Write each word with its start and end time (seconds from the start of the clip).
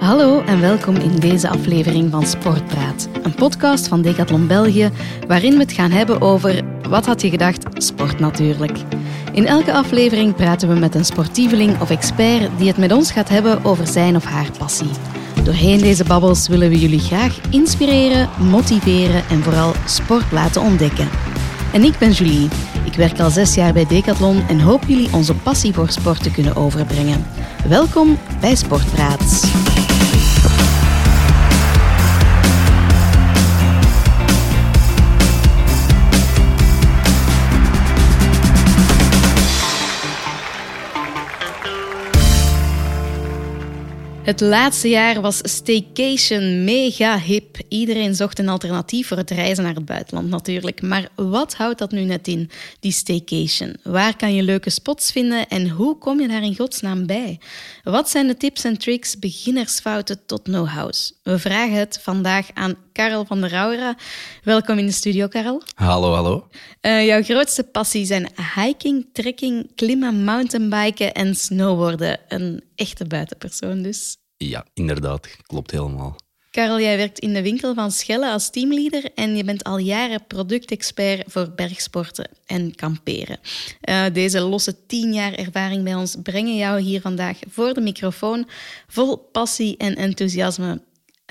Hallo 0.00 0.42
en 0.42 0.60
welkom 0.60 0.96
in 0.96 1.16
deze 1.16 1.48
aflevering 1.48 2.10
van 2.10 2.26
Sportpraat, 2.26 3.08
een 3.22 3.34
podcast 3.34 3.88
van 3.88 4.02
Decathlon 4.02 4.46
België, 4.46 4.90
waarin 5.26 5.52
we 5.52 5.58
het 5.58 5.72
gaan 5.72 5.90
hebben 5.90 6.20
over, 6.20 6.62
wat 6.88 7.06
had 7.06 7.20
je 7.20 7.30
gedacht, 7.30 7.82
sport 7.82 8.18
natuurlijk. 8.18 8.78
In 9.32 9.46
elke 9.46 9.72
aflevering 9.72 10.34
praten 10.34 10.68
we 10.68 10.74
met 10.74 10.94
een 10.94 11.04
sportieveling 11.04 11.80
of 11.80 11.90
expert 11.90 12.58
die 12.58 12.68
het 12.68 12.76
met 12.76 12.92
ons 12.92 13.12
gaat 13.12 13.28
hebben 13.28 13.64
over 13.64 13.86
zijn 13.86 14.16
of 14.16 14.24
haar 14.24 14.50
passie. 14.58 14.90
Doorheen 15.44 15.78
deze 15.78 16.04
babbels 16.04 16.48
willen 16.48 16.68
we 16.68 16.78
jullie 16.78 16.98
graag 16.98 17.40
inspireren, 17.50 18.28
motiveren 18.50 19.22
en 19.30 19.42
vooral 19.42 19.72
sport 19.86 20.32
laten 20.32 20.62
ontdekken. 20.62 21.08
En 21.72 21.82
ik 21.82 21.98
ben 21.98 22.10
Julie. 22.10 22.48
Ik 22.84 22.94
werk 22.94 23.20
al 23.20 23.30
zes 23.30 23.54
jaar 23.54 23.72
bij 23.72 23.86
Decathlon 23.86 24.42
en 24.48 24.60
hoop 24.60 24.84
jullie 24.86 25.12
onze 25.12 25.34
passie 25.34 25.74
voor 25.74 25.88
sport 25.88 26.22
te 26.22 26.30
kunnen 26.30 26.56
overbrengen. 26.56 27.24
Welkom 27.68 28.18
bij 28.40 28.54
Sportpraat. 28.54 29.50
Het 44.30 44.40
laatste 44.40 44.88
jaar 44.88 45.20
was 45.20 45.40
staycation 45.42 46.64
mega 46.64 47.18
hip. 47.18 47.56
Iedereen 47.68 48.14
zocht 48.14 48.38
een 48.38 48.48
alternatief 48.48 49.06
voor 49.06 49.16
het 49.16 49.30
reizen 49.30 49.64
naar 49.64 49.74
het 49.74 49.84
buitenland 49.84 50.28
natuurlijk. 50.28 50.82
Maar 50.82 51.08
wat 51.14 51.54
houdt 51.54 51.78
dat 51.78 51.90
nu 51.90 52.04
net 52.04 52.28
in, 52.28 52.50
die 52.80 52.92
staycation? 52.92 53.76
Waar 53.82 54.16
kan 54.16 54.34
je 54.34 54.42
leuke 54.42 54.70
spots 54.70 55.12
vinden 55.12 55.48
en 55.48 55.68
hoe 55.68 55.98
kom 55.98 56.20
je 56.20 56.28
daar 56.28 56.42
in 56.42 56.56
godsnaam 56.56 57.06
bij? 57.06 57.40
Wat 57.82 58.10
zijn 58.10 58.26
de 58.26 58.36
tips 58.36 58.64
en 58.64 58.78
tricks, 58.78 59.18
beginnersfouten 59.18 60.26
tot 60.26 60.42
know-hows? 60.42 61.12
We 61.22 61.38
vragen 61.38 61.78
het 61.78 61.98
vandaag 62.02 62.46
aan 62.54 62.74
Karel 62.92 63.24
van 63.24 63.40
der 63.40 63.50
Raura. 63.50 63.96
Welkom 64.42 64.78
in 64.78 64.86
de 64.86 64.92
studio, 64.92 65.28
Karel. 65.28 65.62
Hallo, 65.74 66.14
hallo. 66.14 66.48
Uh, 66.82 67.06
jouw 67.06 67.22
grootste 67.22 67.62
passie 67.62 68.04
zijn 68.04 68.28
hiking, 68.54 69.06
trekking, 69.12 69.74
klimmen, 69.74 70.24
mountainbiken 70.24 71.12
en 71.12 71.34
snowboarden. 71.34 72.18
Een 72.28 72.64
echte 72.74 73.04
buitenpersoon 73.04 73.82
dus. 73.82 74.18
Ja, 74.48 74.66
inderdaad. 74.74 75.36
Klopt 75.46 75.70
helemaal. 75.70 76.16
Karel, 76.50 76.80
jij 76.80 76.96
werkt 76.96 77.18
in 77.18 77.32
de 77.32 77.42
winkel 77.42 77.74
van 77.74 77.90
Schelle 77.90 78.30
als 78.30 78.50
teamleader 78.50 79.10
en 79.14 79.36
je 79.36 79.44
bent 79.44 79.64
al 79.64 79.78
jaren 79.78 80.26
productexpert 80.26 81.32
voor 81.32 81.50
bergsporten 81.50 82.30
en 82.46 82.74
kamperen. 82.74 83.38
Uh, 83.88 84.04
deze 84.12 84.40
losse 84.40 84.86
tien 84.86 85.12
jaar 85.12 85.32
ervaring 85.32 85.84
bij 85.84 85.94
ons 85.94 86.16
brengen 86.22 86.56
jou 86.56 86.80
hier 86.80 87.00
vandaag 87.00 87.38
voor 87.48 87.74
de 87.74 87.80
microfoon 87.80 88.48
vol 88.86 89.16
passie 89.16 89.76
en 89.76 89.96
enthousiasme. 89.96 90.82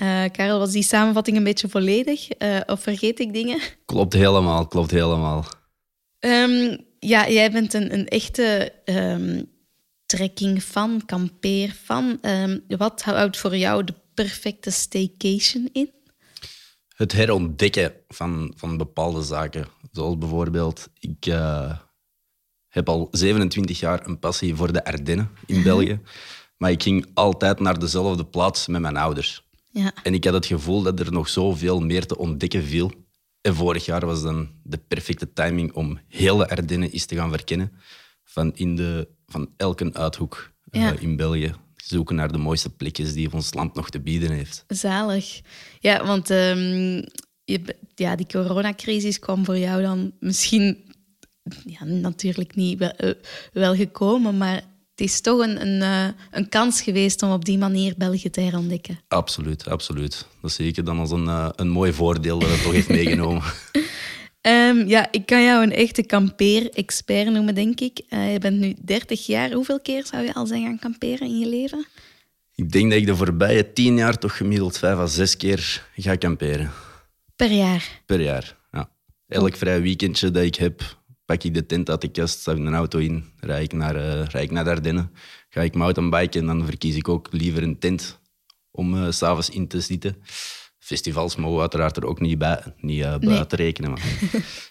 Uh, 0.02 0.24
Karel, 0.32 0.58
was 0.58 0.72
die 0.72 0.82
samenvatting 0.82 1.36
een 1.36 1.44
beetje 1.44 1.68
volledig? 1.68 2.28
Uh, 2.38 2.60
of 2.66 2.80
vergeet 2.80 3.20
ik 3.20 3.32
dingen? 3.32 3.60
Klopt 3.84 4.12
helemaal, 4.12 4.66
klopt 4.66 4.90
helemaal. 4.90 5.44
Um, 6.18 6.84
ja, 6.98 7.28
jij 7.28 7.50
bent 7.50 7.74
een, 7.74 7.92
een 7.92 8.08
echte 8.08 8.72
um, 8.84 9.50
trekking-fan, 10.10 11.02
kampeer-fan. 11.06 12.18
Um, 12.22 12.64
wat 12.68 13.02
houdt 13.02 13.36
voor 13.36 13.56
jou 13.56 13.84
de 13.84 13.94
perfecte 14.14 14.70
staycation 14.70 15.68
in? 15.72 15.90
Het 16.88 17.12
herontdekken 17.12 17.92
van, 18.08 18.52
van 18.56 18.76
bepaalde 18.76 19.22
zaken. 19.22 19.66
Zoals 19.92 20.18
bijvoorbeeld, 20.18 20.88
ik 20.98 21.26
uh, 21.26 21.76
heb 22.68 22.88
al 22.88 23.08
27 23.10 23.80
jaar 23.80 24.06
een 24.06 24.18
passie 24.18 24.54
voor 24.54 24.72
de 24.72 24.84
Ardennen 24.84 25.30
in 25.46 25.62
België. 25.62 26.00
Maar 26.56 26.70
ik 26.70 26.82
ging 26.82 27.06
altijd 27.14 27.60
naar 27.60 27.78
dezelfde 27.78 28.24
plaats 28.24 28.66
met 28.66 28.80
mijn 28.80 28.96
ouders. 28.96 29.48
Ja. 29.70 29.92
En 30.02 30.14
ik 30.14 30.24
had 30.24 30.34
het 30.34 30.46
gevoel 30.46 30.82
dat 30.82 31.00
er 31.00 31.12
nog 31.12 31.28
zoveel 31.28 31.80
meer 31.80 32.06
te 32.06 32.18
ontdekken 32.18 32.64
viel. 32.64 32.92
En 33.40 33.54
vorig 33.54 33.84
jaar 33.84 34.06
was 34.06 34.22
dan 34.22 34.50
de 34.62 34.78
perfecte 34.78 35.32
timing 35.32 35.72
om 35.72 36.00
hele 36.08 36.48
Ardennen 36.48 36.90
eens 36.90 37.06
te 37.06 37.14
gaan 37.14 37.30
verkennen. 37.30 37.72
Van, 38.24 38.54
in 38.54 38.76
de, 38.76 39.08
van 39.30 39.50
elke 39.56 39.90
uithoek 39.92 40.52
Ja. 40.70 40.92
uh, 40.92 41.02
in 41.02 41.16
België. 41.16 41.54
Zoeken 41.76 42.16
naar 42.16 42.32
de 42.32 42.38
mooiste 42.38 42.70
plekjes 42.70 43.12
die 43.12 43.32
ons 43.32 43.54
land 43.54 43.74
nog 43.74 43.90
te 43.90 44.00
bieden 44.00 44.30
heeft. 44.30 44.64
Zalig. 44.68 45.40
Ja, 45.78 46.06
want 46.06 46.30
um, 46.30 47.04
je, 47.44 47.76
ja, 47.94 48.16
die 48.16 48.26
coronacrisis 48.26 49.18
kwam 49.18 49.44
voor 49.44 49.58
jou 49.58 49.82
dan 49.82 50.12
misschien 50.20 50.78
ja, 51.64 51.84
natuurlijk 51.84 52.54
niet 52.54 52.78
wel, 52.78 52.92
uh, 53.04 53.10
wel 53.52 53.74
gekomen, 53.74 54.36
maar 54.36 54.54
het 54.54 55.08
is 55.08 55.20
toch 55.20 55.40
een, 55.40 55.60
een, 55.60 55.82
uh, 55.82 56.14
een, 56.30 56.48
kans 56.48 56.82
geweest 56.82 57.22
om 57.22 57.32
op 57.32 57.44
die 57.44 57.58
manier 57.58 57.94
België 57.96 58.30
te 58.30 58.40
herontdekken. 58.40 59.00
Absoluut, 59.08 59.68
absoluut. 59.68 60.26
Dat 60.42 60.52
zie 60.52 60.66
ik 60.66 60.84
dan 60.84 60.98
als 60.98 61.10
een, 61.10 61.24
uh, 61.24 61.48
een 61.56 61.68
mooi 61.68 61.92
voordeel 61.92 62.38
dat 62.38 62.50
het 62.50 62.62
toch 62.62 62.72
heeft 62.72 62.88
meegenomen. 62.98 63.42
Um, 64.42 64.88
ja, 64.88 65.08
ik 65.10 65.26
kan 65.26 65.42
jou 65.42 65.62
een 65.62 65.72
echte 65.72 66.02
kampeer-expert 66.02 67.30
noemen, 67.30 67.54
denk 67.54 67.80
ik. 67.80 68.02
Uh, 68.08 68.32
je 68.32 68.38
bent 68.38 68.58
nu 68.58 68.74
30 68.82 69.26
jaar. 69.26 69.52
Hoeveel 69.52 69.80
keer 69.80 70.06
zou 70.06 70.24
je 70.24 70.34
al 70.34 70.46
zijn 70.46 70.62
gaan 70.62 70.78
kamperen 70.78 71.26
in 71.26 71.38
je 71.38 71.48
leven? 71.48 71.86
Ik 72.54 72.70
denk 72.70 72.90
dat 72.90 73.00
ik 73.00 73.06
de 73.06 73.16
voorbije 73.16 73.72
tien 73.72 73.96
jaar 73.96 74.18
toch 74.18 74.36
gemiddeld 74.36 74.78
vijf 74.78 74.96
à 74.96 75.06
zes 75.06 75.36
keer 75.36 75.86
ga 75.96 76.16
kamperen. 76.16 76.70
Per 77.36 77.50
jaar? 77.50 78.02
Per 78.06 78.20
jaar, 78.20 78.56
ja. 78.72 78.90
Elk 79.28 79.56
vrij 79.56 79.82
weekendje 79.82 80.30
dat 80.30 80.42
ik 80.42 80.54
heb, 80.54 80.96
pak 81.24 81.42
ik 81.42 81.54
de 81.54 81.66
tent 81.66 81.90
uit 81.90 82.00
de 82.00 82.08
kast, 82.08 82.40
stap 82.40 82.56
ik 82.56 82.66
een 82.66 82.74
auto 82.74 82.98
in, 82.98 83.24
rijd 83.40 83.72
ik 83.72 83.72
naar, 83.72 83.96
uh, 83.96 84.24
rijd 84.24 84.44
ik 84.44 84.50
naar 84.50 84.64
de 84.64 84.70
Ardennen, 84.70 85.12
ga 85.48 85.60
ik 85.60 85.74
mountainbiken 85.74 86.40
en 86.40 86.46
dan 86.46 86.64
verkies 86.64 86.96
ik 86.96 87.08
ook 87.08 87.28
liever 87.30 87.62
een 87.62 87.78
tent 87.78 88.18
om 88.70 88.94
uh, 88.94 89.10
s'avonds 89.10 89.50
in 89.50 89.68
te 89.68 89.80
zitten. 89.80 90.16
Festivals 90.90 91.36
mogen 91.36 91.54
we 91.54 91.60
uiteraard 91.60 91.96
er 91.96 92.06
ook 92.06 92.20
niet 92.20 92.38
bij, 92.38 92.62
niet 92.76 92.98
uh, 92.98 93.16
buiten 93.18 93.58
nee. 93.58 93.66
rekenen. 93.66 93.90
Maar 93.90 94.02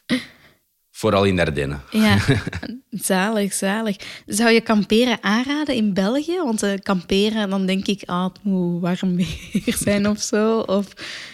vooral 0.99 1.23
in 1.25 1.35
de 1.35 1.41
Ardennen. 1.41 1.81
Ja, 1.91 2.17
zalig, 2.89 3.53
zalig. 3.53 3.95
Zou 4.25 4.51
je 4.51 4.61
kamperen 4.61 5.23
aanraden 5.23 5.75
in 5.75 5.93
België? 5.93 6.37
Want 6.37 6.63
uh, 6.63 6.73
kamperen, 6.83 7.49
dan 7.49 7.65
denk 7.65 7.87
ik, 7.87 8.03
ah, 8.05 8.23
het 8.23 8.43
moet 8.43 8.81
warm 8.81 9.15
weer 9.51 9.75
zijn 9.77 10.09
of 10.09 10.19
zo. 10.19 10.59
Of 10.59 10.87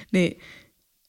nee. 0.09 0.37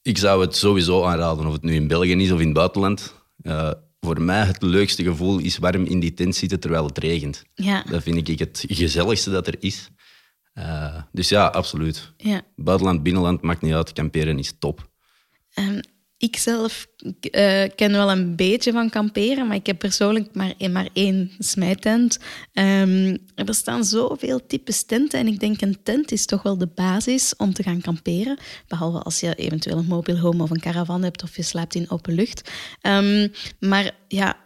Ik 0.03 0.19
zou 0.19 0.41
het 0.41 0.57
sowieso 0.57 1.05
aanraden, 1.05 1.47
of 1.47 1.53
het 1.53 1.63
nu 1.63 1.75
in 1.75 1.89
België 1.89 2.13
is 2.13 2.31
of 2.31 2.41
in 2.41 2.47
het 2.47 2.57
buitenland. 2.57 3.15
Uh, 3.43 3.71
voor 4.01 4.23
mij 4.23 4.45
het 4.45 4.63
leukste 4.63 5.03
gevoel 5.03 5.39
is 5.39 5.59
warm 5.59 5.85
in 5.85 6.01
die 6.01 6.15
tent 6.15 6.37
zitten 6.37 6.61
terwijl 6.61 6.87
het 6.87 6.99
regent. 6.99 7.45
Ja. 7.55 7.85
Dat 7.91 8.03
vind 8.03 8.29
ik 8.29 8.39
het 8.39 8.65
gezelligste 8.69 9.31
dat 9.31 9.47
er 9.47 9.57
is. 9.59 9.91
Uh, 10.59 11.03
dus 11.13 11.29
ja, 11.29 11.47
absoluut. 11.47 12.13
Ja. 12.17 12.43
Buitenland, 12.57 13.03
binnenland, 13.03 13.43
maakt 13.43 13.63
niet 13.63 13.75
uit. 13.75 13.93
Kamperen 13.93 14.39
is 14.39 14.55
top. 14.59 14.91
Um, 15.59 15.81
ik 16.19 16.37
zelf 16.37 16.87
uh, 16.97 17.65
ken 17.75 17.93
wel 17.93 18.11
een 18.11 18.37
beetje 18.37 18.73
van 18.73 18.91
kamperen, 18.91 19.47
maar 19.47 19.57
ik 19.57 19.67
heb 19.67 19.79
persoonlijk 19.79 20.35
maar, 20.35 20.55
maar 20.71 20.89
één 20.93 21.31
smijtent. 21.39 22.19
Um, 22.53 23.19
er 23.35 23.45
bestaan 23.45 23.85
zoveel 23.85 24.47
types 24.47 24.85
tenten 24.85 25.21
en 25.21 25.27
ik 25.27 25.41
denk 25.41 25.61
een 25.61 25.83
tent 25.83 26.13
is 26.13 26.27
toch 26.27 26.43
wel 26.43 26.59
de 26.59 26.67
basis 26.75 27.37
om 27.37 27.53
te 27.53 27.63
gaan 27.63 27.81
kamperen. 27.81 28.39
Behalve 28.69 28.99
als 28.99 29.21
je 29.21 29.35
eventueel 29.35 29.79
een 29.79 29.87
mobile 29.87 30.21
home 30.21 30.43
of 30.43 30.51
een 30.51 30.61
caravan 30.61 31.03
hebt 31.03 31.23
of 31.23 31.37
je 31.37 31.43
slaapt 31.43 31.75
in 31.75 31.91
open 31.91 32.15
lucht. 32.15 32.51
Um, 32.83 33.33
maar 33.61 33.91
ja, 34.09 34.37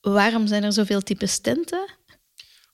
waarom 0.00 0.46
zijn 0.46 0.64
er 0.64 0.72
zoveel 0.72 1.00
types 1.00 1.38
tenten? 1.38 1.84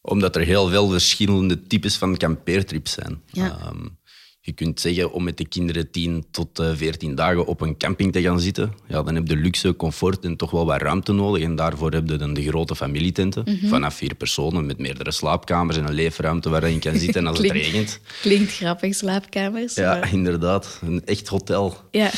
Omdat 0.08 0.36
er 0.36 0.42
heel 0.42 0.69
veel 0.69 0.88
verschillende 0.88 1.62
types 1.62 1.96
van 1.96 2.16
kampeertrips 2.16 2.92
zijn. 2.92 3.22
Ja. 3.32 3.58
Um, 3.72 3.98
je 4.41 4.54
kunt 4.54 4.80
zeggen 4.80 5.12
om 5.12 5.24
met 5.24 5.36
de 5.36 5.48
kinderen 5.48 5.91
10 5.91 6.24
tot 6.30 6.62
14 6.74 7.14
dagen 7.14 7.46
op 7.46 7.60
een 7.60 7.76
camping 7.76 8.12
te 8.12 8.22
gaan 8.22 8.41
zitten. 8.41 8.72
Ja, 8.86 9.02
dan 9.02 9.14
heb 9.14 9.28
je 9.28 9.36
luxe, 9.36 9.76
comfort 9.76 10.24
en 10.24 10.36
toch 10.36 10.50
wel 10.50 10.66
wat 10.66 10.82
ruimte 10.82 11.12
nodig. 11.12 11.42
En 11.42 11.56
daarvoor 11.56 11.92
heb 11.92 12.08
je 12.08 12.16
dan 12.16 12.34
de 12.34 12.42
grote 12.42 12.76
familietenten. 12.76 13.42
Mhm. 13.42 13.52
Mm 13.52 13.58
-hmm. 13.58 13.69
Vanaf 13.69 13.94
vier 13.94 14.14
personen 14.14 14.66
met 14.66 14.78
meerdere 14.78 15.10
slaapkamers 15.10 15.76
en 15.76 15.86
een 15.86 15.94
leefruimte 15.94 16.48
waar 16.48 16.70
je 16.70 16.78
kan 16.78 16.96
zitten 16.96 17.26
als 17.26 17.38
klinkt, 17.38 17.56
het 17.56 17.66
regent. 17.66 18.00
Klinkt 18.20 18.52
grappig, 18.52 18.94
slaapkamers. 18.94 19.75
Ja, 19.75 19.99
maar... 19.99 20.12
inderdaad. 20.12 20.81
Een 20.82 21.04
echt 21.04 21.28
hotel. 21.28 21.76
Ja. 21.90 22.11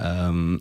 Um, 0.00 0.60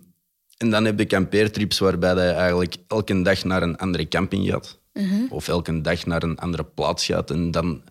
en 0.58 0.70
dan 0.70 0.86
heb 0.86 1.00
je 1.00 1.06
kampeertrips 1.06 1.80
waarbij 1.80 2.14
je 2.14 2.32
eigenlijk 2.32 2.76
elke 2.88 3.22
dag 3.22 3.44
naar 3.44 3.62
een 3.62 3.78
andere 3.78 4.08
camping 4.08 4.50
gaat. 4.50 4.77
Uh 4.98 5.12
-huh. 5.12 5.32
Of 5.32 5.48
elke 5.48 5.82
dag 5.82 6.06
naar 6.06 6.24
een 6.24 6.38
andere 6.38 6.64
plaats 6.64 7.06
gaat. 7.06 7.32
En 7.32 7.52
dan 7.52 7.82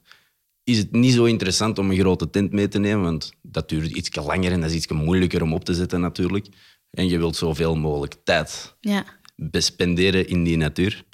is 0.64 0.78
het 0.78 0.92
niet 0.92 1.12
zo 1.12 1.24
interessant 1.24 1.78
om 1.78 1.90
een 1.90 1.98
grote 1.98 2.30
tent 2.30 2.52
mee 2.52 2.68
te 2.68 2.78
nemen, 2.78 3.02
want 3.02 3.32
dat 3.42 3.68
duurt 3.68 3.90
iets 3.90 4.16
langer 4.16 4.52
en 4.52 4.60
dat 4.60 4.70
is 4.70 4.76
iets 4.76 4.88
moeilijker 4.88 5.42
om 5.42 5.52
op 5.52 5.64
te 5.64 5.74
zetten 5.74 6.00
natuurlijk. 6.00 6.46
En 6.90 7.08
je 7.08 7.18
wilt 7.18 7.36
zoveel 7.36 7.76
mogelijk 7.76 8.16
tijd 8.24 8.76
ja. 8.80 9.04
bespenderen 9.36 10.28
in 10.28 10.44
die 10.44 10.56
natuur. 10.56 11.04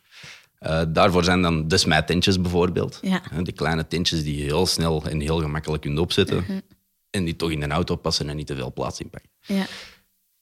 Uh, 0.60 0.82
daarvoor 0.88 1.24
zijn 1.24 1.42
dan 1.42 1.68
de 1.68 1.76
smijtentjes 1.76 2.40
bijvoorbeeld. 2.40 2.98
Ja. 3.02 3.22
De 3.42 3.52
kleine 3.52 3.86
tentjes 3.86 4.22
die 4.22 4.36
je 4.36 4.42
heel 4.42 4.66
snel 4.66 5.04
en 5.04 5.20
heel 5.20 5.40
gemakkelijk 5.40 5.82
kunt 5.82 5.98
opzetten. 5.98 6.36
Uh 6.36 6.46
-huh. 6.46 6.56
En 7.10 7.24
die 7.24 7.36
toch 7.36 7.50
in 7.50 7.62
een 7.62 7.72
auto 7.72 7.96
passen 7.96 8.28
en 8.28 8.36
niet 8.36 8.46
te 8.46 8.54
veel 8.54 8.72
plaats 8.72 9.00
inpakken. 9.00 9.30
Ja. 9.40 9.66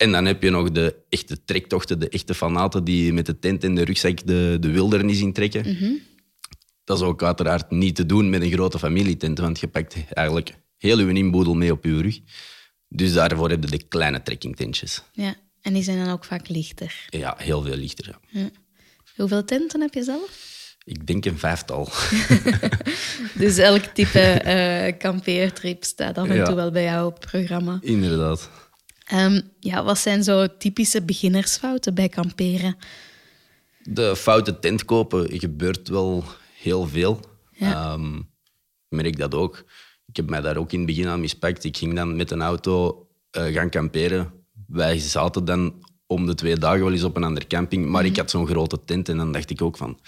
En 0.00 0.12
dan 0.12 0.24
heb 0.24 0.42
je 0.42 0.50
nog 0.50 0.70
de 0.70 0.96
echte 1.08 1.44
trektochten, 1.44 1.98
de 2.00 2.08
echte 2.08 2.34
fanaten 2.34 2.84
die 2.84 3.12
met 3.12 3.26
de 3.26 3.38
tent 3.38 3.64
en 3.64 3.74
de 3.74 3.84
rugzak 3.84 4.26
de, 4.26 4.56
de 4.60 4.70
wildernis 4.70 5.20
intrekken. 5.20 5.76
-huh. 5.76 6.00
Dat 6.84 6.98
is 6.98 7.04
ook 7.04 7.22
uiteraard 7.22 7.70
niet 7.70 7.94
te 7.96 8.06
doen 8.06 8.30
met 8.30 8.42
een 8.42 8.50
grote 8.52 8.78
familietent, 8.78 9.38
want 9.38 9.60
je 9.60 9.68
pakt 9.68 9.96
eigenlijk 10.08 10.54
heel 10.76 10.98
uw 10.98 11.08
inboedel 11.08 11.54
mee 11.54 11.72
op 11.72 11.84
uw 11.84 12.00
rug. 12.00 12.18
Dus 12.88 13.12
daarvoor 13.12 13.50
heb 13.50 13.64
je 13.64 13.70
de 13.70 13.82
kleine 13.88 14.22
trekkingtentjes. 14.22 15.02
Ja, 15.12 15.34
en 15.60 15.72
die 15.72 15.82
zijn 15.82 15.98
dan 16.04 16.12
ook 16.12 16.24
vaak 16.24 16.48
lichter. 16.48 17.06
Ja, 17.10 17.34
heel 17.38 17.62
veel 17.62 17.76
lichter. 17.76 18.06
Ja. 18.28 18.40
Ja. 18.40 18.50
Hoeveel 19.16 19.44
tenten 19.44 19.80
heb 19.80 19.94
je 19.94 20.02
zelf? 20.02 20.48
Ik 20.84 21.06
denk 21.06 21.24
een 21.24 21.38
vijftal. 21.38 21.88
Dus 23.34 23.56
elk 23.58 23.82
type 23.84 24.20
eh 24.20 24.98
kampeertrip 24.98 25.84
staat 25.84 26.18
af 26.18 26.28
en 26.28 26.36
Ja. 26.36 26.44
toe 26.44 26.54
wel 26.54 26.70
bij 26.70 26.82
jou 26.84 27.06
op 27.06 27.20
het 27.20 27.30
programma. 27.30 27.78
Inderdaad. 27.80 28.50
Ehm, 29.10 29.40
ja, 29.58 29.84
wat 29.84 29.98
zijn 29.98 30.24
zo 30.24 30.56
typische 30.58 31.02
beginnersfouten 31.02 31.94
bij 31.94 32.08
kamperen? 32.08 32.76
De 33.82 34.16
foute 34.16 34.58
tent 34.58 34.84
kopen 34.84 35.38
gebeurt 35.38 35.88
wel 35.88 36.24
heel 36.54 36.88
veel. 36.88 37.20
Ja. 37.52 37.72
Ehm, 37.72 38.16
ik 38.16 38.24
merk 38.88 39.18
dat 39.18 39.34
ook. 39.34 39.64
Ik 40.06 40.16
heb 40.16 40.30
mij 40.30 40.40
daar 40.40 40.56
ook 40.56 40.72
in 40.72 40.78
het 40.78 40.86
begin 40.86 41.08
aan 41.08 41.20
mispakt. 41.20 41.64
Ik 41.64 41.76
ging 41.76 41.94
dan 41.94 42.16
met 42.16 42.30
een 42.30 42.42
auto 42.42 43.06
eh, 43.30 43.44
gaan 43.44 43.70
kamperen. 43.70 44.32
Wij 44.66 44.98
zaten 44.98 45.44
dan 45.44 45.84
om 46.06 46.26
de 46.26 46.34
twee 46.34 46.56
dagen 46.56 46.80
wel 46.80 46.92
eens 46.92 47.04
op 47.04 47.16
een 47.16 47.24
andere 47.24 47.46
camping. 47.46 47.86
Maar 47.86 48.04
ik 48.04 48.16
had 48.16 48.30
zo'n 48.30 48.46
grote 48.46 48.84
tent 48.84 49.08
en 49.08 49.16
dan 49.16 49.32
dacht 49.32 49.50
ik 49.50 49.62
ook 49.62 49.76
van... 49.76 49.98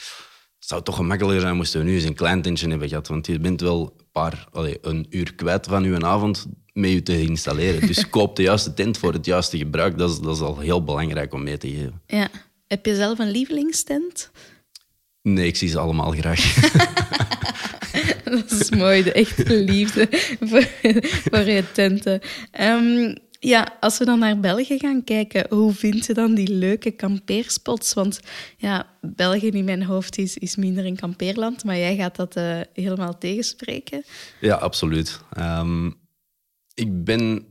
Het 0.62 0.70
zou 0.70 0.82
toch 0.82 0.96
gemakkelijker 0.96 1.40
zijn 1.40 1.56
moesten 1.56 1.80
we 1.80 1.86
nu 1.86 1.94
eens 1.94 2.04
een 2.04 2.14
klein 2.14 2.42
tentje 2.42 2.68
hebben 2.68 2.88
gehad. 2.88 3.08
Want 3.08 3.26
je 3.26 3.38
bent 3.38 3.60
wel 3.60 3.94
een, 3.98 4.06
paar, 4.12 4.48
allee, 4.52 4.78
een 4.80 5.06
uur 5.10 5.34
kwijt 5.34 5.66
van 5.66 5.84
je 5.84 6.00
avond 6.00 6.46
met 6.72 6.90
je 6.90 7.02
te 7.02 7.20
installeren. 7.20 7.86
Dus 7.86 8.08
koop 8.16 8.36
de 8.36 8.42
juiste 8.42 8.74
tent 8.74 8.98
voor 8.98 9.12
het 9.12 9.26
juiste 9.26 9.58
gebruik. 9.58 9.98
Dat 9.98 10.10
is, 10.10 10.18
dat 10.18 10.34
is 10.34 10.40
al 10.40 10.58
heel 10.58 10.84
belangrijk 10.84 11.34
om 11.34 11.42
mee 11.42 11.58
te 11.58 11.68
geven. 11.68 12.00
Ja. 12.06 12.28
Heb 12.66 12.86
je 12.86 12.94
zelf 12.94 13.18
een 13.18 13.30
lievelingstent? 13.30 14.30
Nee, 15.22 15.46
ik 15.46 15.56
zie 15.56 15.68
ze 15.68 15.78
allemaal 15.78 16.10
graag. 16.10 16.54
Dat 18.24 18.50
is 18.50 18.70
mooi, 18.70 19.02
de 19.02 19.12
echte 19.12 19.54
liefde 19.54 20.08
voor, 20.40 20.66
voor 21.30 21.40
je 21.40 21.64
tenten. 21.72 22.20
Ehm, 22.50 23.14
ja, 23.44 23.76
als 23.80 23.98
we 23.98 24.04
dan 24.04 24.18
naar 24.18 24.40
België 24.40 24.78
gaan 24.78 25.04
kijken, 25.04 25.46
hoe 25.48 25.72
vind 25.72 26.06
je 26.06 26.14
dan 26.14 26.34
die 26.34 26.48
leuke 26.48 26.90
kampeerspots? 26.90 27.94
Want 27.94 28.20
ja, 28.56 28.86
België 29.00 29.48
in 29.48 29.64
mijn 29.64 29.82
hoofd 29.82 30.18
is, 30.18 30.38
is 30.38 30.56
minder 30.56 30.86
een 30.86 30.96
kampeerland, 30.96 31.64
maar 31.64 31.78
jij 31.78 31.96
gaat 31.96 32.16
dat 32.16 32.36
eh, 32.36 32.60
helemaal 32.72 33.18
tegenspreken. 33.18 34.04
Ja, 34.40 34.54
absoluut. 34.54 35.20
Ehm, 35.32 35.86
ik 36.74 37.04
ben 37.04 37.46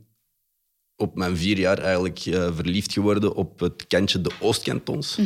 op 0.96 1.16
mijn 1.16 1.36
vier 1.36 1.58
jaar 1.58 1.78
eigenlijk 1.78 2.18
eh, 2.18 2.54
verliefd 2.54 2.92
geworden 2.92 3.34
op 3.34 3.60
het 3.60 3.86
kantje 3.86 4.20
de 4.20 4.30
Oostkantons. 4.40 5.18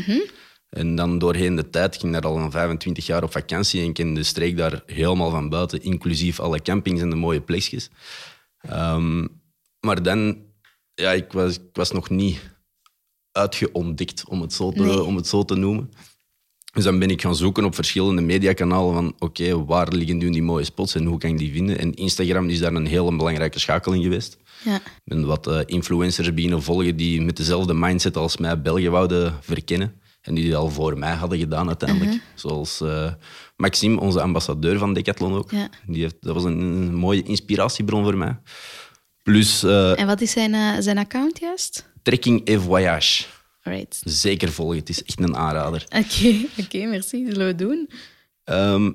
En 0.68 0.94
dan 0.94 1.18
doorheen 1.18 1.56
de 1.56 1.70
tijd 1.70 1.94
ik 1.94 2.00
ging 2.00 2.12
daar 2.12 2.22
al 2.22 2.38
een 2.38 2.50
25 2.50 3.06
jaar 3.06 3.22
op 3.22 3.32
vakantie 3.32 3.82
en 3.82 3.92
ken 3.92 4.14
de 4.14 4.22
streek 4.22 4.56
daar 4.56 4.82
helemaal 4.86 5.30
van 5.30 5.48
buiten, 5.48 5.82
inclusief 5.82 6.40
alle 6.40 6.62
campings 6.62 7.00
en 7.00 7.10
de 7.10 7.16
mooie 7.16 7.40
plekjes. 7.40 7.90
Ehm, 8.60 9.26
maar 9.80 10.02
dan, 10.02 10.45
ja, 10.96 11.12
ik 11.12 11.32
was, 11.32 11.54
ik 11.56 11.62
was 11.72 11.90
nog 11.90 12.10
niet 12.10 12.54
uitgeontdekt, 13.32 14.24
om 14.28 14.40
het 14.40 14.52
zo 14.52 14.72
te, 14.72 14.82
Nee. 14.82 15.02
om 15.02 15.16
het 15.16 15.26
zo 15.26 15.44
te 15.44 15.54
noemen. 15.54 15.90
Dus 16.72 16.84
dan 16.84 16.98
ben 16.98 17.10
ik 17.10 17.20
gaan 17.20 17.36
zoeken 17.36 17.64
op 17.64 17.74
verschillende 17.74 18.22
mediakanalen 18.22 18.94
van 18.94 19.14
oké, 19.18 19.64
waar 19.64 19.88
liggen 19.92 20.16
nu 20.16 20.30
die 20.30 20.42
mooie 20.42 20.64
spots 20.64 20.94
en 20.94 21.04
hoe 21.04 21.18
kan 21.18 21.30
ik 21.30 21.38
die 21.38 21.52
vinden? 21.52 21.78
En 21.78 21.94
Instagram 21.94 22.48
is 22.48 22.58
daar 22.58 22.74
een 22.74 22.86
hele 22.86 23.16
belangrijke 23.16 23.58
schakeling 23.58 24.02
geweest. 24.02 24.36
Ja, 24.64 24.74
Ik 24.74 24.82
ben 25.04 25.26
wat 25.26 25.46
eh, 25.46 25.60
influencers 25.66 26.34
beginnen 26.34 26.62
volgen 26.62 26.96
die 26.96 27.22
met 27.22 27.36
dezelfde 27.36 27.74
mindset 27.74 28.16
als 28.16 28.36
mij 28.36 28.60
België 28.62 28.88
wouden 28.90 29.34
verkennen. 29.40 30.00
En 30.20 30.34
die 30.34 30.44
het 30.46 30.54
al 30.54 30.70
voor 30.70 30.98
mij 30.98 31.14
hadden 31.14 31.38
gedaan 31.38 31.66
uiteindelijk. 31.68 32.20
Zoals 32.34 32.80
eh, 32.80 33.12
Maxime, 33.56 34.00
onze 34.00 34.20
ambassadeur 34.20 34.78
van 34.78 34.92
Decathlon 34.94 35.34
ook. 35.34 35.50
Ja. 35.50 35.68
Die 35.86 36.02
heeft, 36.02 36.16
dat 36.20 36.34
was 36.34 36.44
een, 36.44 36.60
een 36.60 36.94
mooie 36.94 37.22
inspiratiebron 37.22 38.02
voor 38.04 38.16
mij. 38.16 38.38
Plus 39.26 39.62
eh, 39.62 39.98
en 39.98 40.06
wat 40.06 40.20
is 40.20 40.30
zijn, 40.30 40.54
eh, 40.54 40.72
zijn 40.78 40.98
account 40.98 41.38
juist? 41.38 41.88
Trekking 42.02 42.44
et 42.44 42.60
Voyage. 42.60 43.24
Alright. 43.62 44.00
Zeker 44.04 44.52
volgen, 44.52 44.78
het 44.78 44.88
is 44.88 45.02
echt 45.04 45.20
een 45.20 45.36
aanrader. 45.36 45.84
Oké, 45.84 46.46
oké, 46.62 46.86
merci. 46.86 47.26
Zullen 47.30 47.46
we 47.46 47.54
doen? 47.54 47.90
Ehm, 48.44 48.92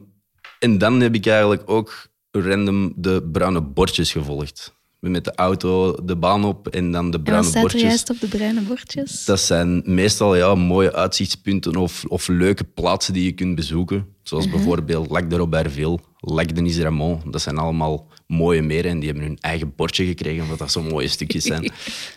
en 0.60 0.78
dan 0.78 1.02
heb 1.02 1.16
ik 1.16 1.26
eigenlijk 1.26 1.70
ook 1.70 2.08
random 2.32 2.94
de 2.96 3.30
bruine 3.32 3.62
bordjes 3.62 4.12
gevolgd. 4.12 4.74
Met 5.02 5.24
de 5.24 5.36
auto 5.36 5.98
de 6.04 6.16
baan 6.16 6.46
op 6.46 6.68
en 6.68 6.92
dan 6.92 7.12
de 7.12 7.18
En 7.18 7.24
bruine 7.24 7.52
er 7.54 7.62
bordjes. 7.62 7.82
juist 7.82 8.10
op 8.10 8.20
de 8.20 8.28
bruine 8.28 8.62
bordjes? 8.62 9.26
Dat 9.26 9.40
zijn 9.40 9.82
meestal 9.86 10.36
ja, 10.36 10.56
mooie 10.56 10.94
uitzichtspunten 10.94 11.76
of, 11.76 12.06
of 12.08 12.28
leuke 12.28 12.64
plaatsen 12.64 13.14
die 13.14 13.24
je 13.24 13.32
kunt 13.32 13.56
bezoeken. 13.56 14.06
Zoals 14.24 14.50
bijvoorbeeld 14.50 15.10
Lac 15.10 15.30
de 15.30 15.36
Robertville, 15.36 16.00
Lac 16.20 16.56
de 16.56 16.62
Nisramont. 16.62 17.34
Dat 17.34 17.42
zijn 17.42 17.58
allemaal 17.58 18.08
mooie 18.28 18.62
meren 18.62 18.92
en 18.92 19.00
die 19.00 19.10
hebben 19.10 19.28
hun 19.28 19.38
eigen 19.40 19.76
bordje 19.76 20.06
gekregen, 20.06 20.44
omdat 20.44 20.58
dat 20.58 20.72
zo 20.72 20.82
mooie 20.82 21.08
stukjes 21.08 21.44
zijn. 21.44 21.62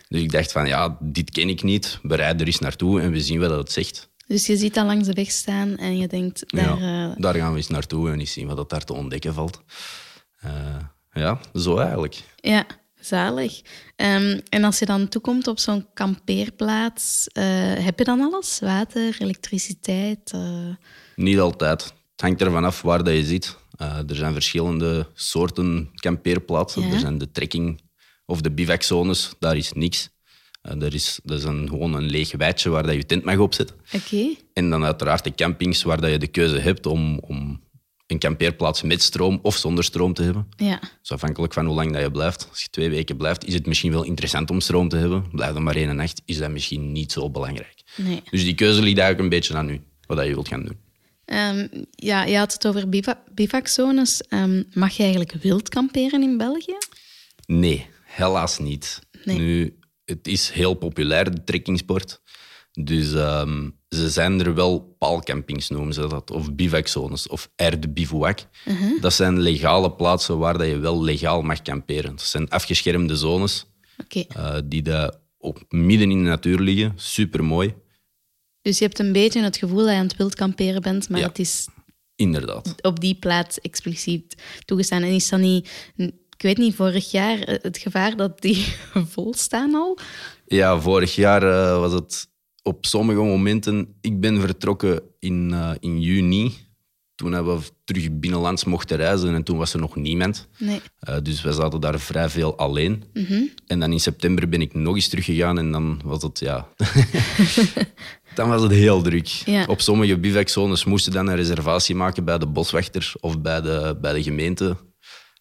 dus 0.08 0.20
ik 0.20 0.32
dacht 0.32 0.52
van, 0.52 0.66
ja, 0.66 0.96
dit 1.00 1.30
ken 1.30 1.48
ik 1.48 1.62
niet. 1.62 1.98
Bereid 2.02 2.40
er 2.40 2.46
eens 2.46 2.58
naartoe 2.58 3.00
en 3.00 3.10
we 3.10 3.20
zien 3.20 3.40
wat 3.40 3.48
dat 3.48 3.58
het 3.58 3.72
zegt. 3.72 4.10
Dus 4.26 4.46
je 4.46 4.56
ziet 4.56 4.74
dat 4.74 4.86
langs 4.86 5.06
de 5.06 5.12
weg 5.12 5.30
staan 5.30 5.76
en 5.76 5.98
je 5.98 6.08
denkt, 6.08 6.44
daar, 6.46 6.78
ja, 6.80 7.10
eh, 7.10 7.16
daar 7.16 7.34
gaan 7.34 7.50
we 7.50 7.56
eens 7.56 7.68
naartoe 7.68 8.10
en 8.10 8.20
eens 8.20 8.32
zien 8.32 8.46
wat 8.46 8.56
dat 8.56 8.70
daar 8.70 8.84
te 8.84 8.92
ontdekken 8.92 9.34
valt. 9.34 9.62
Eh, 10.36 10.50
ja, 11.14 11.40
zo 11.54 11.76
eigenlijk. 11.78 12.22
Ja, 12.36 12.66
zalig. 13.00 13.60
Ehm, 13.96 14.40
en 14.48 14.64
als 14.64 14.78
je 14.78 14.86
dan 14.86 15.08
toekomt 15.08 15.46
op 15.46 15.58
zo'n 15.58 15.86
kampeerplaats, 15.94 17.26
eh, 17.32 17.44
heb 17.84 17.98
je 17.98 18.04
dan 18.04 18.20
alles? 18.20 18.58
Water, 18.60 19.16
elektriciteit? 19.18 20.30
eh? 20.32 20.68
Niet 21.16 21.38
altijd. 21.38 21.82
Het 21.82 22.20
hangt 22.20 22.40
ervan 22.40 22.64
af 22.64 22.82
waar 22.82 23.04
dat 23.04 23.14
je 23.14 23.24
zit. 23.24 23.56
Eh, 23.76 23.98
er 24.08 24.16
zijn 24.16 24.32
verschillende 24.32 25.06
soorten 25.14 25.90
kampeerplaatsen. 25.94 26.82
Ja. 26.86 26.92
Er 26.92 26.98
zijn 26.98 27.18
de 27.18 27.30
trekking 27.30 27.80
of 28.26 28.40
de 28.40 28.50
bivakzones, 28.50 29.32
daar 29.38 29.56
is 29.56 29.72
niks. 29.72 30.08
Eh, 30.62 30.82
er 30.82 30.94
is, 30.94 31.20
dat 31.24 31.38
is 31.38 31.44
een, 31.44 31.68
gewoon 31.68 31.94
een 31.94 32.02
leeg 32.10 32.32
weidje 32.36 32.70
waar 32.70 32.82
dat 32.86 32.94
je 32.94 33.06
tent 33.06 33.24
mag 33.24 33.38
opzetten. 33.38 33.76
Oké. 33.92 34.34
En 34.52 34.70
dan 34.70 34.84
uiteraard 34.84 35.24
de 35.24 35.34
campings 35.34 35.82
waar 35.82 36.00
dat 36.00 36.10
je 36.10 36.18
de 36.18 36.26
keuze 36.26 36.58
hebt 36.58 36.86
om, 36.86 37.18
om 37.18 37.60
een 38.06 38.18
kampeerplaats 38.18 38.82
met 38.82 39.02
stroom 39.02 39.38
of 39.42 39.56
zonder 39.56 39.84
stroom 39.84 40.14
te 40.14 40.22
hebben. 40.22 40.46
Ja. 40.56 40.80
Dus 41.00 41.10
afhankelijk 41.12 41.52
van 41.52 41.66
hoe 41.66 41.74
lang 41.74 41.92
dat 41.92 42.02
je 42.02 42.10
blijft. 42.10 42.46
Als 42.50 42.62
je 42.62 42.68
twee 42.70 42.90
weken 42.90 43.16
blijft, 43.16 43.44
is 43.46 43.54
het 43.54 43.66
misschien 43.66 43.92
wel 43.92 44.04
interessant 44.04 44.50
om 44.50 44.60
stroom 44.60 44.88
te 44.88 44.96
hebben. 44.96 45.30
Blijf 45.30 45.52
dan 45.52 45.62
maar 45.62 45.76
één 45.76 45.96
nacht, 45.96 46.22
is 46.24 46.38
dat 46.38 46.50
misschien 46.50 46.92
niet 46.92 47.12
zo 47.12 47.30
belangrijk. 47.30 47.82
Nee. 47.96 48.22
Dus 48.30 48.44
die 48.44 48.54
keuze 48.54 48.82
ligt 48.82 48.98
eigenlijk 48.98 49.20
een 49.20 49.38
beetje 49.38 49.54
aan 49.56 49.68
u, 49.68 49.80
wat 50.06 50.16
dat 50.16 50.26
je 50.26 50.32
wilt 50.32 50.48
gaan 50.48 50.64
doen. 50.64 50.78
Ehm, 51.24 51.68
ja, 51.90 52.24
je 52.24 52.36
had 52.36 52.52
het 52.52 52.66
over 52.66 52.88
biva- 52.88 53.22
bivakzones. 53.34 54.20
Ehm, 54.22 54.62
mag 54.72 54.96
je 54.96 55.02
eigenlijk 55.02 55.32
wild 55.32 55.68
kamperen 55.68 56.22
in 56.22 56.36
België? 56.36 56.76
Nee, 57.46 57.86
helaas 58.04 58.58
niet. 58.58 59.00
Nee. 59.24 59.38
Nu, 59.38 59.78
het 60.04 60.26
is 60.28 60.50
heel 60.50 60.74
populair, 60.74 61.30
de 61.30 61.44
trekkingsport. 61.44 62.20
Dus 62.80 63.12
ehm, 63.14 63.70
ze 63.88 64.10
zijn 64.10 64.40
er 64.40 64.54
wel 64.54 64.94
paalcampings, 64.98 65.68
noemen 65.68 65.94
ze 65.94 66.06
dat, 66.06 66.30
of 66.30 66.52
bivakzones, 66.54 67.28
of 67.28 67.50
air 67.56 67.80
de 67.80 67.88
bivouac. 67.88 68.38
Dat 69.00 69.12
zijn 69.14 69.40
legale 69.40 69.92
plaatsen 69.92 70.38
waar 70.38 70.58
dat 70.58 70.66
je 70.66 70.78
wel 70.78 71.02
legaal 71.02 71.42
mag 71.42 71.62
kamperen. 71.62 72.10
Dat 72.10 72.20
zijn 72.24 72.48
afgeschermde 72.50 73.16
zones 73.16 73.66
eh, 74.08 74.56
die 74.64 74.82
daar 74.82 75.14
op 75.38 75.62
midden 75.68 76.10
in 76.10 76.22
de 76.22 76.28
natuur 76.28 76.58
liggen. 76.60 76.92
Super 76.96 77.44
mooi, 77.44 77.74
Dus 78.62 78.78
je 78.78 78.84
hebt 78.84 78.98
een 78.98 79.12
beetje 79.12 79.42
het 79.42 79.56
gevoel 79.56 79.78
dat 79.78 79.88
je 79.88 79.94
aan 79.94 80.06
het 80.06 80.16
wild 80.16 80.34
kamperen 80.34 80.82
bent, 80.82 81.08
maar 81.08 81.20
Ja. 81.20 81.26
het 81.26 81.38
is 81.38 81.68
inderdaad. 82.16 82.74
op 82.82 83.00
die 83.00 83.14
plaats 83.14 83.60
expliciet 83.60 84.34
toegestaan. 84.64 85.02
En 85.02 85.08
is 85.14 85.28
dat 85.28 85.40
niet, 85.40 85.70
ik 86.36 86.42
weet 86.42 86.58
niet, 86.58 86.74
vorig 86.74 87.10
jaar 87.10 87.38
eh, 87.40 87.58
het 87.62 87.78
gevaar 87.78 88.16
dat 88.16 88.40
die 88.40 88.64
vol 89.12 89.34
staan 89.34 89.74
al? 89.74 89.98
Ja, 90.46 90.80
vorig 90.80 91.14
jaar 91.14 91.42
eh, 91.42 91.78
was 91.78 91.92
het 91.92 92.32
op 92.64 92.86
sommige 92.86 93.20
momenten. 93.20 93.94
Ik 94.00 94.20
ben 94.20 94.40
vertrokken 94.40 95.00
in, 95.18 95.50
eh, 95.52 95.70
in 95.80 96.00
juni. 96.00 96.52
Toen 97.14 97.44
we 97.44 97.58
terug 97.84 98.18
binnenlands 98.18 98.64
mochten 98.64 98.96
reizen 98.96 99.34
en 99.34 99.42
toen 99.42 99.58
was 99.58 99.74
er 99.74 99.80
nog 99.80 99.96
niemand. 99.96 100.48
Nee. 100.58 100.80
Eh, 100.98 101.16
dus 101.22 101.42
we 101.42 101.52
zaten 101.52 101.80
daar 101.80 102.00
vrij 102.00 102.28
veel 102.28 102.56
alleen. 102.56 103.04
En 103.66 103.80
dan 103.80 103.92
in 103.92 104.00
september 104.00 104.48
ben 104.48 104.60
ik 104.60 104.74
nog 104.74 104.94
eens 104.94 105.08
teruggegaan 105.08 105.58
en 105.58 105.72
dan 105.72 106.00
was 106.04 106.22
het, 106.22 106.38
ja... 106.38 106.68
dan 108.34 108.48
was 108.48 108.62
het 108.62 108.70
heel 108.70 109.02
druk. 109.02 109.26
Ja. 109.26 109.64
Op 109.64 109.80
sommige 109.80 110.18
bivakzones 110.18 110.84
moesten 110.84 111.12
dan 111.12 111.26
een 111.26 111.36
reservatie 111.36 111.94
maken 111.94 112.24
bij 112.24 112.38
de 112.38 112.46
boswachter 112.46 113.12
of 113.20 113.40
bij 113.40 113.60
de, 113.60 113.98
bij 114.00 114.12
de 114.12 114.22
gemeente. 114.22 114.76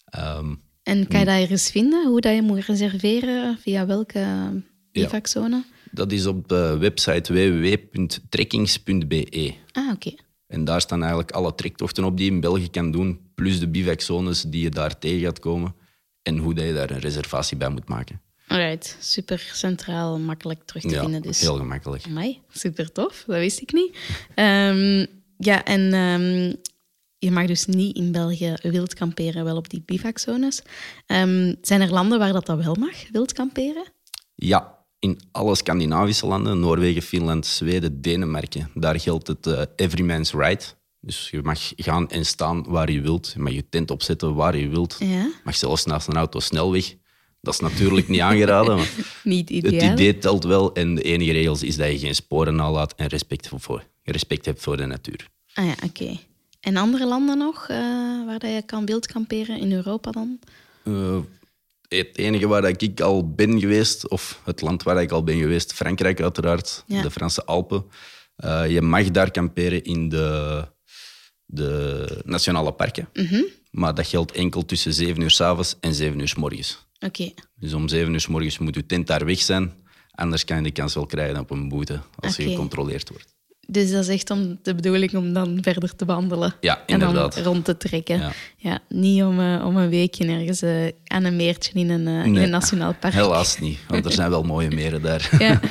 Ehm, 0.06 0.56
En 0.84 1.08
kan 1.08 1.20
je 1.20 1.26
dat 1.26 1.40
ergens 1.40 1.72
vinden, 1.72 2.08
hoe 2.08 2.22
dat 2.22 2.36
je 2.36 2.42
moet 2.42 2.66
reserveren, 2.66 3.58
via 3.62 3.86
welke 3.86 4.26
bivakzone? 4.92 5.64
Dat 5.94 6.12
is 6.12 6.26
op 6.26 6.48
de 6.48 6.78
website 6.80 7.34
www.trekkings.be. 7.34 9.54
Ah, 9.72 9.92
oké. 9.94 10.12
En 10.48 10.66
daar 10.66 10.82
staan 10.82 11.00
eigenlijk 11.00 11.32
alle 11.32 11.56
trektochten 11.56 12.04
op 12.04 12.18
die 12.18 12.26
je 12.26 12.32
in 12.32 12.40
België 12.40 12.70
kan 12.70 12.92
doen, 12.92 13.20
plus 13.36 13.60
de 13.60 13.68
bivakzones 13.68 14.42
die 14.42 14.62
je 14.62 14.70
daar 14.70 15.00
tegen 15.00 15.20
gaat 15.20 15.40
komen 15.40 15.76
en 16.22 16.38
hoe 16.38 16.54
dat 16.54 16.66
je 16.66 16.74
daar 16.74 16.92
een 16.92 17.00
reservatie 17.00 17.58
bij 17.58 17.70
moet 17.70 17.88
maken. 17.88 18.22
Alright, 18.48 18.98
super 19.00 19.50
centraal, 19.54 20.20
makkelijk 20.20 20.64
terug 20.66 20.82
te 20.82 20.90
Ja, 20.90 21.02
vinden. 21.02 21.22
Dus. 21.22 21.40
heel 21.40 21.56
gemakkelijk. 21.56 22.06
Amai, 22.06 22.42
super 22.52 22.92
tof, 22.92 23.24
dat 23.28 23.38
wist 23.38 23.62
ik 23.62 23.74
niet. 23.74 23.98
Ehm, 24.36 25.06
ja, 25.38 25.64
en 25.64 25.94
ehm, 25.94 26.54
je 27.18 27.32
mag 27.32 27.46
dus 27.46 27.66
niet 27.66 27.96
in 27.96 28.12
België 28.12 28.54
wild 28.62 28.94
kamperen, 28.94 29.44
wel 29.44 29.58
op 29.58 29.70
die 29.70 29.84
bivakzones. 29.86 30.62
Um, 31.08 31.56
zijn 31.62 31.82
er 31.82 31.92
landen 31.92 32.20
waar 32.20 32.34
dat, 32.34 32.46
dat 32.46 32.64
wel 32.64 32.76
mag, 32.76 33.12
wild 33.12 33.34
kamperen? 33.34 33.84
Ja, 34.36 34.73
in 35.04 35.20
alle 35.32 35.56
Scandinavische 35.56 36.28
landen, 36.28 36.60
Noorwegen, 36.60 37.02
Finland, 37.02 37.46
Zweden, 37.46 38.02
Denemarken, 38.02 38.70
daar 38.74 39.00
geldt 39.00 39.28
het 39.28 39.48
uh, 39.48 39.62
every 39.76 40.04
man's 40.04 40.32
right. 40.34 40.76
Dus 41.00 41.30
je 41.30 41.42
mag 41.42 41.72
gaan 41.76 42.10
en 42.10 42.26
staan 42.26 42.64
waar 42.68 42.92
je 42.92 43.02
wilt. 43.02 43.32
Je 43.34 43.40
mag 43.40 43.54
je 43.54 43.70
tent 43.70 43.92
opzetten 43.92 44.36
waar 44.36 44.58
je 44.58 44.68
wilt. 44.68 44.96
Ja. 45.00 45.32
mag 45.44 45.56
zelfs 45.56 45.86
naast 45.86 46.08
een 46.08 46.16
auto 46.16 46.40
snelweg. 46.40 46.96
Dat 47.42 47.54
is 47.54 47.60
natuurlijk 47.60 48.08
niet 48.08 48.20
aangeraden. 48.30 48.76
Maar 48.76 49.20
niet 49.24 49.50
ideaal. 49.50 49.90
Het 49.90 50.00
idee 50.00 50.18
telt 50.18 50.44
wel. 50.44 50.74
En 50.74 50.96
de 50.96 51.02
enige 51.02 51.32
regel 51.32 51.58
is 51.62 51.76
dat 51.76 51.92
je 51.92 52.00
geen 52.00 52.16
sporen 52.16 52.56
nalaat 52.56 52.94
en 52.96 53.08
respect, 53.08 53.50
voor, 53.56 53.84
respect 54.04 54.46
hebt 54.46 54.62
voor 54.62 54.78
de 54.78 54.86
natuur. 54.86 55.30
Ah 55.54 55.66
ja, 55.66 55.76
oké. 55.86 56.18
En 56.60 56.78
andere 56.78 57.06
landen 57.06 57.38
nog, 57.38 57.68
uh, 57.70 57.78
waar 58.26 58.40
dat 58.40 58.52
je 58.52 58.62
kan 58.66 58.86
wildkamperen 58.86 59.60
in 59.60 59.72
Europa 59.72 60.12
dan? 60.12 60.40
Uh, 60.84 61.18
het 61.98 62.18
enige 62.18 62.48
waar 62.48 62.64
ik 62.64 63.02
al 63.02 63.34
ben 63.34 63.60
geweest, 63.60 64.10
of 64.10 64.42
het 64.44 64.62
land 64.62 64.84
waar 64.84 65.02
ik 65.02 65.12
al 65.12 65.24
ben 65.24 65.38
geweest, 65.38 65.74
Frankrijk 65.74 66.22
uiteraard, 66.22 66.84
de 66.88 67.12
Franse 67.12 67.46
Alpen. 67.46 67.86
Uh, 68.38 68.70
je 68.70 68.82
mag 68.82 69.12
daar 69.12 69.32
kamperen 69.32 69.84
in 69.84 70.10
de, 70.10 70.68
de 71.46 72.06
nationale 72.26 72.72
parken. 72.72 73.10
Mm 73.14 73.46
Maar 73.72 73.96
dat 73.96 74.08
geldt 74.08 74.32
enkel 74.32 74.66
tussen 74.66 74.94
7 74.94 75.22
uur 75.22 75.32
s 75.32 75.42
avonds 75.42 75.76
en 75.80 75.94
7 75.94 76.20
uur 76.20 76.28
s 76.28 76.36
morgens. 76.36 76.88
Oké. 77.00 77.32
Dus 77.56 77.74
om 77.74 77.88
7 77.88 78.14
uur 78.14 78.20
s 78.20 78.28
morgens 78.28 78.58
moet 78.58 78.76
je 78.76 78.86
tent 78.86 79.08
daar 79.08 79.26
weg 79.26 79.40
zijn. 79.40 79.74
Anders 80.12 80.46
kan 80.46 80.58
je 80.58 80.64
de 80.64 80.72
kans 80.72 80.94
wel 80.94 81.06
krijgen 81.06 81.40
op 81.40 81.50
een 81.50 81.70
boete 81.70 82.02
als 82.16 82.36
je 82.36 82.50
gecontroleerd 82.50 83.10
wordt. 83.10 83.33
Dus 83.68 83.92
dat 83.92 84.02
is 84.02 84.08
echt 84.08 84.30
om 84.30 84.60
de 84.62 84.76
bedoeling 84.76 85.16
om 85.16 85.34
dan 85.34 85.58
verder 85.62 85.96
te 85.96 86.06
wandelen. 86.06 86.56
Ja, 86.60 86.84
inderdaad. 86.86 87.36
En 87.36 87.44
dan 87.44 87.54
rond 87.54 87.66
te 87.66 87.78
trekken. 87.78 88.34
Ja. 88.58 88.80
niet 88.90 89.24
om, 89.24 89.40
uh, 89.40 89.66
om 89.66 89.78
een 89.78 89.90
weekje 89.90 90.26
ergens 90.26 90.64
uh, 90.64 90.92
aan 91.04 91.24
een 91.24 91.36
meertje 91.36 91.72
in 91.74 91.90
een, 91.90 92.08
uh, 92.08 92.26
in 92.26 92.36
een 92.36 92.50
nationaal 92.50 92.94
park. 93.00 93.14
Helaas 93.14 93.60
niet, 93.60 93.80
want 93.88 94.06
er 94.06 94.12
zijn 94.12 94.30
wel 94.30 94.44
mooie 94.44 94.70
meren 94.70 95.02
daar. 95.02 95.30
Ja. 95.40 95.60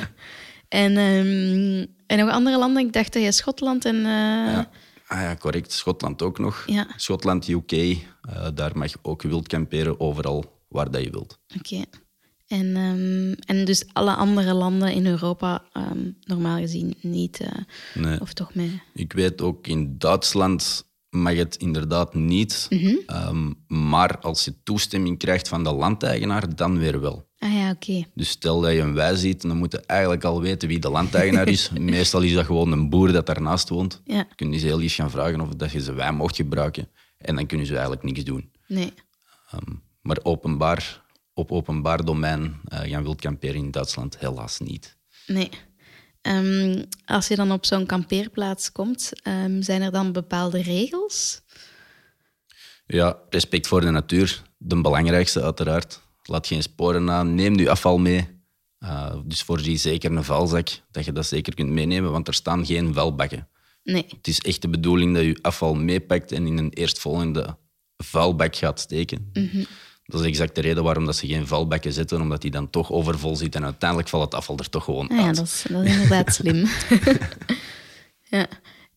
En, 0.67 0.97
um, 0.97 1.87
en 2.07 2.17
nog 2.17 2.29
andere 2.29 2.57
landen? 2.57 2.85
Ik 2.85 2.93
dacht 2.93 3.13
dat 3.13 3.23
je 3.23 3.31
Schotland 3.31 3.85
en... 3.85 3.95
Ja. 3.95 4.69
Ah 5.07 5.21
ja, 5.21 5.35
correct. 5.35 5.71
Schotland 5.71 6.21
ook 6.21 6.39
nog. 6.39 6.63
Ja. 6.65 6.87
Schotland, 6.95 7.47
UK, 7.47 7.97
daar 8.53 8.77
mag 8.77 8.91
je 8.91 8.97
ook 9.01 9.21
wild 9.21 9.47
kamperen 9.47 9.99
overal 9.99 10.61
waar 10.67 10.91
dat 10.91 11.03
je 11.03 11.09
wilt. 11.09 11.39
Oké. 11.57 11.83
En, 12.53 12.75
um, 12.75 13.35
en 13.45 13.65
dus 13.65 13.83
alle 13.93 14.13
andere 14.15 14.53
landen 14.53 14.93
in 14.93 15.05
Europa 15.05 15.63
um, 15.73 16.17
normaal 16.23 16.57
gezien 16.57 16.95
niet. 17.01 17.41
Uh, 17.41 17.47
nee. 18.03 18.21
Of 18.21 18.33
toch 18.33 18.55
mee? 18.55 18.81
Ik 18.93 19.13
weet 19.13 19.41
ook 19.41 19.67
in 19.67 19.97
Duitsland 19.97 20.85
mag 21.09 21.35
het 21.35 21.55
inderdaad 21.55 22.13
niet. 22.13 22.67
Mm 22.69 22.79
-hmm. 22.79 22.99
um, 23.27 23.55
maar 23.89 24.19
als 24.19 24.45
je 24.45 24.53
toestemming 24.63 25.17
krijgt 25.17 25.47
van 25.47 25.63
de 25.63 25.71
landeigenaar, 25.71 26.55
dan 26.55 26.77
weer 26.77 27.01
wel. 27.01 27.27
Ah 27.39 27.53
ja, 27.53 27.71
oké. 27.71 27.89
Okay. 27.89 28.07
Dus 28.13 28.29
stel 28.29 28.61
dat 28.61 28.71
je 28.71 28.79
een 28.79 28.93
wij 28.93 29.15
ziet, 29.15 29.41
dan 29.41 29.57
moet 29.57 29.71
je 29.71 29.79
eigenlijk 29.85 30.23
al 30.23 30.41
weten 30.41 30.67
wie 30.67 30.79
de 30.79 30.89
landeigenaar 30.89 31.47
is. 31.47 31.69
Meestal 31.79 32.21
is 32.21 32.33
dat 32.33 32.45
gewoon 32.45 32.71
een 32.71 32.89
boer 32.89 33.11
dat 33.11 33.25
daarnaast 33.25 33.69
woont. 33.69 34.01
Ja. 34.05 34.15
Dan 34.15 34.35
kun 34.35 34.51
je 34.51 34.59
ze 34.59 34.65
heel 34.65 34.77
lief 34.77 34.95
gaan 34.95 35.11
vragen 35.11 35.41
of 35.41 35.49
dat 35.49 35.71
je 35.71 35.81
ze 35.81 35.93
wij 35.93 36.11
mocht 36.11 36.35
gebruiken. 36.35 36.87
En 37.17 37.35
dan 37.35 37.45
kunnen 37.45 37.65
ze 37.65 37.73
eigenlijk 37.73 38.03
niks 38.03 38.23
doen. 38.23 38.51
Nee. 38.67 38.93
maar 40.01 40.19
openbaar 40.23 41.02
op 41.33 41.51
openbaar 41.51 42.05
domein 42.05 42.61
gaan 42.65 43.03
wild 43.03 43.21
kamperen 43.21 43.55
in 43.55 43.71
Duitsland 43.71 44.19
helaas 44.19 44.59
niet. 44.59 44.97
Nee. 45.27 45.49
Um, 46.21 46.85
als 47.05 47.27
je 47.27 47.35
dan 47.35 47.51
op 47.51 47.65
zo'n 47.65 47.85
kampeerplaats 47.85 48.71
komt, 48.71 49.11
um, 49.27 49.61
zijn 49.61 49.81
er 49.81 49.91
dan 49.91 50.11
bepaalde 50.11 50.61
regels? 50.61 51.41
Ja, 52.85 53.19
respect 53.29 53.67
voor 53.67 53.81
de 53.81 53.89
natuur. 53.89 54.41
De 54.57 54.81
belangrijkste 54.81 55.41
uiteraard. 55.41 56.01
Laat 56.23 56.47
geen 56.47 56.61
sporen 56.61 57.03
na. 57.03 57.23
Neem 57.23 57.59
je 57.59 57.69
afval 57.69 57.97
mee. 57.97 58.27
Uh, 58.79 59.15
dus 59.25 59.43
voorzie 59.43 59.77
zeker 59.77 60.11
een 60.11 60.23
vuilzak, 60.23 60.69
dat 60.91 61.05
je 61.05 61.11
dat 61.11 61.25
zeker 61.25 61.53
kunt 61.53 61.69
meenemen, 61.69 62.11
want 62.11 62.27
er 62.27 62.33
staan 62.33 62.65
geen 62.65 62.93
vuilbakken. 62.93 63.47
Nee. 63.83 64.05
Het 64.07 64.27
is 64.27 64.39
echt 64.39 64.61
de 64.61 64.69
bedoeling 64.69 65.15
dat 65.15 65.23
je 65.23 65.39
afval 65.41 65.73
meepakt 65.73 66.31
en 66.31 66.47
in 66.47 66.57
een 66.57 66.73
eerstvolgende 66.73 67.57
vuilbak 67.97 68.55
gaat 68.55 68.79
steken. 68.79 69.29
Mm 69.33 69.49
-hmm. 69.51 69.65
Dat 70.05 70.21
is 70.21 70.27
exact 70.27 70.55
de 70.55 70.61
reden 70.61 70.83
waarom 70.83 71.05
dat 71.05 71.15
ze 71.15 71.27
geen 71.27 71.47
valbekken 71.47 71.93
zetten, 71.93 72.21
omdat 72.21 72.41
die 72.41 72.51
dan 72.51 72.69
toch 72.69 72.91
overvol 72.91 73.35
zit 73.35 73.55
en 73.55 73.63
uiteindelijk 73.63 74.09
valt 74.09 74.23
het 74.23 74.33
afval 74.33 74.57
er 74.57 74.69
toch 74.69 74.83
gewoon 74.83 75.11
uit. 75.11 75.19
Ja, 75.19 75.31
dat 75.31 75.45
is, 75.45 75.65
dat 75.69 75.83
is 75.83 75.91
inderdaad 75.91 76.33
slim. 76.39 76.65
ja. 78.37 78.47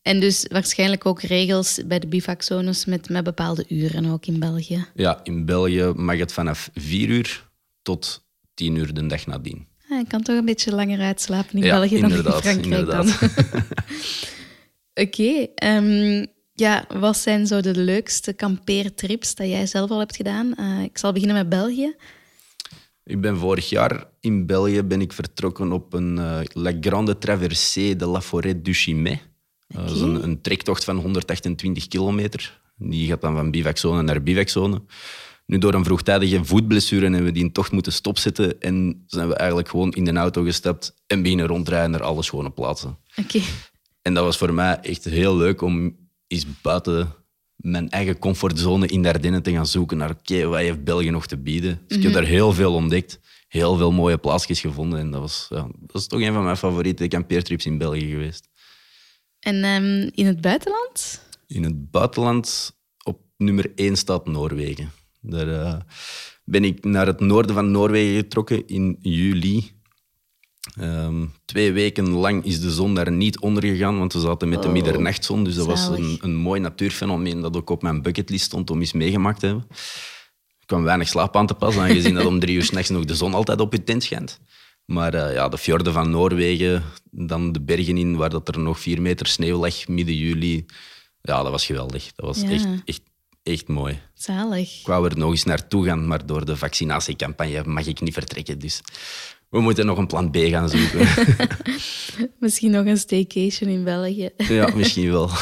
En 0.02 0.20
dus 0.20 0.46
waarschijnlijk 0.48 1.06
ook 1.06 1.22
regels 1.22 1.80
bij 1.86 1.98
de 1.98 2.06
bivakzones 2.06 2.84
met, 2.84 3.08
met 3.08 3.24
bepaalde 3.24 3.64
uren 3.68 4.06
ook 4.06 4.26
in 4.26 4.38
België. 4.38 4.86
Ja, 4.94 5.20
in 5.22 5.44
België 5.44 5.92
mag 5.96 6.18
het 6.18 6.32
vanaf 6.32 6.70
vier 6.74 7.08
uur 7.08 7.48
tot 7.82 8.24
tien 8.54 8.76
uur 8.76 8.94
de 8.94 9.06
dag 9.06 9.26
nadien. 9.26 9.66
Ah, 9.88 9.98
ik 9.98 10.08
kan 10.08 10.22
toch 10.22 10.36
een 10.36 10.44
beetje 10.44 10.74
langer 10.74 11.00
uitslapen 11.00 11.58
in 11.58 11.64
ja, 11.64 11.78
België 11.78 12.00
dan 12.00 12.12
in 12.12 12.22
Frankrijk 12.22 12.62
inderdaad. 12.64 13.20
dan. 13.20 13.30
Oké, 15.04 15.20
okay, 15.20 15.76
um, 15.76 16.26
ja, 16.56 16.84
wat 16.88 17.16
zijn 17.16 17.46
zo 17.46 17.60
de 17.60 17.76
leukste 17.76 18.32
kampeertrips 18.32 19.34
dat 19.34 19.46
jij 19.46 19.66
zelf 19.66 19.90
al 19.90 19.98
hebt 19.98 20.16
gedaan? 20.16 20.54
Uh, 20.60 20.82
ik 20.82 20.98
zal 20.98 21.12
beginnen 21.12 21.36
met 21.36 21.48
België. 21.48 21.94
Ik 23.04 23.20
ben 23.20 23.36
vorig 23.36 23.68
jaar 23.68 24.06
in 24.20 24.46
België 24.46 24.82
ben 24.82 25.00
ik 25.00 25.12
vertrokken 25.12 25.72
op 25.72 25.92
een 25.92 26.16
uh, 26.16 26.38
La 26.52 26.72
Grande 26.80 27.18
Traversée 27.18 27.96
de 27.96 28.06
la 28.06 28.22
Forêt 28.22 28.62
du 28.62 28.72
Chimay. 28.72 29.12
Uh, 29.12 29.18
okay. 29.68 29.86
Dat 29.86 29.96
is 29.96 30.02
een, 30.02 30.22
een 30.22 30.40
trektocht 30.40 30.84
van 30.84 30.96
128 30.96 31.88
kilometer. 31.88 32.60
Die 32.76 33.08
gaat 33.08 33.20
dan 33.20 33.34
van 33.34 33.50
bivakzone 33.50 34.02
naar 34.02 34.22
bivakzone. 34.22 34.82
Nu, 35.46 35.58
door 35.58 35.74
een 35.74 35.84
vroegtijdige 35.84 36.44
voetblessure 36.44 37.02
hebben 37.02 37.24
we 37.24 37.32
die 37.32 37.52
tocht 37.52 37.72
moeten 37.72 37.92
stopzetten 37.92 38.60
en 38.60 39.04
zijn 39.06 39.28
we 39.28 39.34
eigenlijk 39.34 39.68
gewoon 39.68 39.92
in 39.92 40.04
de 40.04 40.12
auto 40.12 40.42
gestapt 40.42 40.94
en 41.06 41.22
beginnen 41.22 41.46
rondrijden 41.46 41.90
naar 41.90 42.02
alle 42.02 42.22
schone 42.22 42.50
plaatsen. 42.50 42.98
Okay. 43.16 43.42
En 44.02 44.14
dat 44.14 44.24
was 44.24 44.36
voor 44.36 44.54
mij 44.54 44.78
echt 44.82 45.04
heel 45.04 45.36
leuk 45.36 45.62
om 45.62 45.96
is 46.26 46.60
buiten 46.62 47.14
mijn 47.56 47.90
eigen 47.90 48.18
comfortzone 48.18 48.86
in 48.86 49.02
de 49.02 49.08
Ardennen 49.08 49.42
te 49.42 49.52
gaan 49.52 49.66
zoeken 49.66 49.96
naar 49.96 50.10
oké, 50.10 50.32
okay, 50.34 50.46
wat 50.46 50.58
heeft 50.58 50.84
België 50.84 51.10
nog 51.10 51.26
te 51.26 51.36
bieden. 51.36 51.70
Dus 51.70 51.80
mm 51.80 51.86
-hmm. 51.88 51.96
ik 51.96 52.02
heb 52.02 52.12
daar 52.12 52.32
heel 52.32 52.52
veel 52.52 52.74
ontdekt, 52.74 53.20
heel 53.48 53.76
veel 53.76 53.92
mooie 53.92 54.18
plaatsjes 54.18 54.60
gevonden 54.60 54.98
en 54.98 55.10
dat 55.10 55.20
was, 55.20 55.46
ja, 55.50 55.68
dat 55.78 56.00
is 56.00 56.06
toch 56.06 56.20
een 56.20 56.32
van 56.32 56.44
mijn 56.44 56.56
favoriete 56.56 57.08
kampeertrips 57.08 57.66
in 57.66 57.78
België 57.78 58.10
geweest. 58.10 58.48
En 59.40 59.64
um, 59.64 60.10
in 60.14 60.26
het 60.26 60.40
buitenland? 60.40 61.22
In 61.46 61.62
het 61.62 61.90
buitenland 61.90 62.76
op 63.02 63.20
nummer 63.36 63.72
1 63.74 63.96
staat 63.96 64.26
Noorwegen. 64.26 64.92
Daar 65.20 65.48
uh, 65.48 65.76
ben 66.44 66.64
ik 66.64 66.84
naar 66.84 67.06
het 67.06 67.20
noorden 67.20 67.54
van 67.54 67.70
Noorwegen 67.70 68.16
getrokken 68.16 68.66
in 68.66 68.96
juli. 69.00 69.75
Um, 70.80 71.32
twee 71.44 71.72
weken 71.72 72.08
lang 72.08 72.44
is 72.44 72.60
de 72.60 72.70
zon 72.70 72.94
daar 72.94 73.12
niet 73.12 73.38
onder 73.40 73.62
gegaan, 73.64 73.98
want 73.98 74.12
we 74.12 74.20
zaten 74.20 74.48
met 74.48 74.62
de 74.62 74.66
Oh, 74.68 74.72
middernachtzon. 74.74 75.44
Dus 75.44 75.54
dat 75.54 75.66
was 75.66 75.86
een, 75.86 76.18
een 76.20 76.34
mooi 76.36 76.60
natuurfenomeen 76.60 77.40
dat 77.40 77.56
ook 77.56 77.70
op 77.70 77.82
mijn 77.82 78.02
bucketlist 78.02 78.44
stond 78.44 78.70
om 78.70 78.80
eens 78.80 78.92
meegemaakt 78.92 79.40
te 79.40 79.46
hebben. 79.46 79.66
Er 80.60 80.66
kwam 80.66 80.82
weinig 80.82 81.08
slaap 81.08 81.36
aan 81.36 81.46
te 81.46 81.54
pas, 81.54 81.76
aangezien 81.76 82.14
dat 82.14 82.26
om 82.26 82.38
drie 82.40 82.56
uur 82.56 82.64
s'nachts 82.64 82.88
nog 82.90 83.04
de 83.04 83.14
zon 83.14 83.34
altijd 83.34 83.60
op 83.60 83.72
je 83.72 83.84
tent 83.84 84.02
schijnt. 84.02 84.40
Maar 84.84 85.14
uh, 85.14 85.32
ja, 85.34 85.48
de 85.48 85.58
fjorden 85.58 85.92
van 85.92 86.10
Noorwegen, 86.10 86.82
dan 87.10 87.52
de 87.52 87.60
bergen 87.60 87.96
in 87.98 88.16
waar 88.16 88.30
dat 88.30 88.48
er 88.48 88.58
nog 88.58 88.80
vier 88.80 89.02
meter 89.02 89.26
sneeuw 89.26 89.58
lag 89.58 89.88
midden 89.88 90.16
juli. 90.16 90.66
Ja, 91.22 91.42
dat 91.42 91.50
was 91.50 91.66
geweldig. 91.66 92.12
Dat 92.14 92.26
was 92.26 92.40
Ja. 92.40 92.50
echt, 92.50 92.66
echt, 92.84 93.00
echt 93.42 93.68
mooi. 93.68 94.00
Zalig. 94.14 94.80
Ik 94.80 94.86
wou 94.86 95.08
er 95.08 95.18
nog 95.18 95.30
eens 95.30 95.44
naartoe 95.44 95.84
gaan, 95.84 96.06
maar 96.06 96.26
door 96.26 96.44
de 96.44 96.56
vaccinatiecampagne 96.56 97.62
mag 97.64 97.86
ik 97.86 98.00
niet 98.00 98.12
vertrekken. 98.14 98.58
Dus 98.58 98.80
we 99.56 99.62
moeten 99.62 99.86
nog 99.86 99.98
een 99.98 100.06
plan 100.06 100.30
B 100.30 100.36
gaan 100.36 100.68
zoeken. 100.68 101.08
Misschien 102.38 102.70
nog 102.70 102.86
een 102.86 102.98
staycation 102.98 103.70
in 103.70 103.84
België. 103.84 104.30
ja, 104.36 104.74
misschien 104.74 105.10
wel. 105.10 105.30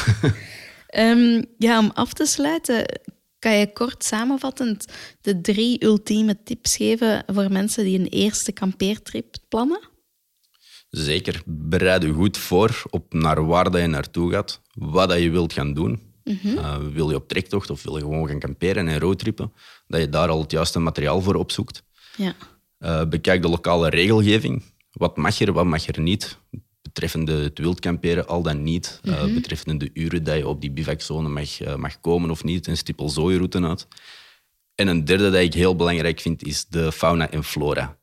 Ehm, 0.87 1.43
ja, 1.57 1.79
om 1.79 1.91
af 1.93 2.13
te 2.13 2.25
sluiten, 2.25 3.01
kan 3.39 3.53
je 3.53 3.73
kort 3.73 4.03
samenvattend 4.03 4.85
de 5.21 5.41
drie 5.41 5.83
ultieme 5.83 6.43
tips 6.43 6.75
geven 6.75 7.23
voor 7.27 7.51
mensen 7.51 7.83
die 7.83 7.99
een 7.99 8.07
eerste 8.07 8.51
kampeertrip 8.51 9.35
plannen? 9.49 9.79
Zeker. 10.89 11.41
Bereid 11.45 12.03
je 12.03 12.11
goed 12.11 12.37
voor 12.37 12.83
op 12.89 13.13
naar 13.13 13.45
waar 13.45 13.71
dat 13.71 13.81
je 13.81 13.87
naartoe 13.87 14.31
gaat, 14.31 14.61
wat 14.73 15.09
dat 15.09 15.19
je 15.19 15.29
wilt 15.29 15.53
gaan 15.53 15.73
doen. 15.73 16.13
Uh, 16.23 16.77
wil 16.77 17.09
je 17.09 17.15
op 17.15 17.27
trektocht 17.27 17.69
of 17.69 17.83
wil 17.83 17.95
je 17.95 18.01
gewoon 18.01 18.27
gaan 18.27 18.39
kamperen 18.39 18.87
en 18.87 18.99
roadtrippen, 18.99 19.53
dat 19.87 20.01
je 20.01 20.09
daar 20.09 20.29
al 20.29 20.41
het 20.41 20.51
juiste 20.51 20.79
materiaal 20.79 21.21
voor 21.21 21.35
opzoekt. 21.35 21.83
Ja. 22.17 22.35
Uh, 22.85 23.05
bekijk 23.05 23.41
de 23.41 23.47
lokale 23.49 23.89
regelgeving. 23.89 24.63
Wat 24.91 25.17
mag 25.17 25.39
er, 25.39 25.53
wat 25.53 25.65
mag 25.65 25.87
er 25.87 26.01
niet? 26.01 26.37
Betreffende 26.81 27.33
het 27.33 27.59
wildkamperen, 27.59 28.27
al 28.27 28.41
dan 28.41 28.63
niet. 28.63 28.99
Uh, 29.03 29.23
betreffende 29.33 29.85
de 29.85 29.99
uren 30.01 30.23
dat 30.23 30.37
je 30.37 30.47
op 30.47 30.61
die 30.61 30.71
bivakzone 30.71 31.29
mag, 31.29 31.61
uh, 31.61 31.75
mag 31.75 31.99
komen 31.99 32.29
of 32.31 32.43
niet. 32.43 32.67
En 32.67 32.77
stipel 32.77 33.09
zo 33.09 33.31
je 33.31 33.37
route 33.37 33.61
uit. 33.63 33.87
En 34.75 34.87
een 34.87 35.05
derde 35.05 35.29
dat 35.31 35.41
ik 35.41 35.53
heel 35.53 35.75
belangrijk 35.75 36.19
vind, 36.19 36.43
is 36.43 36.65
de 36.65 36.91
fauna 36.91 37.29
en 37.31 37.43
flora. 37.43 37.97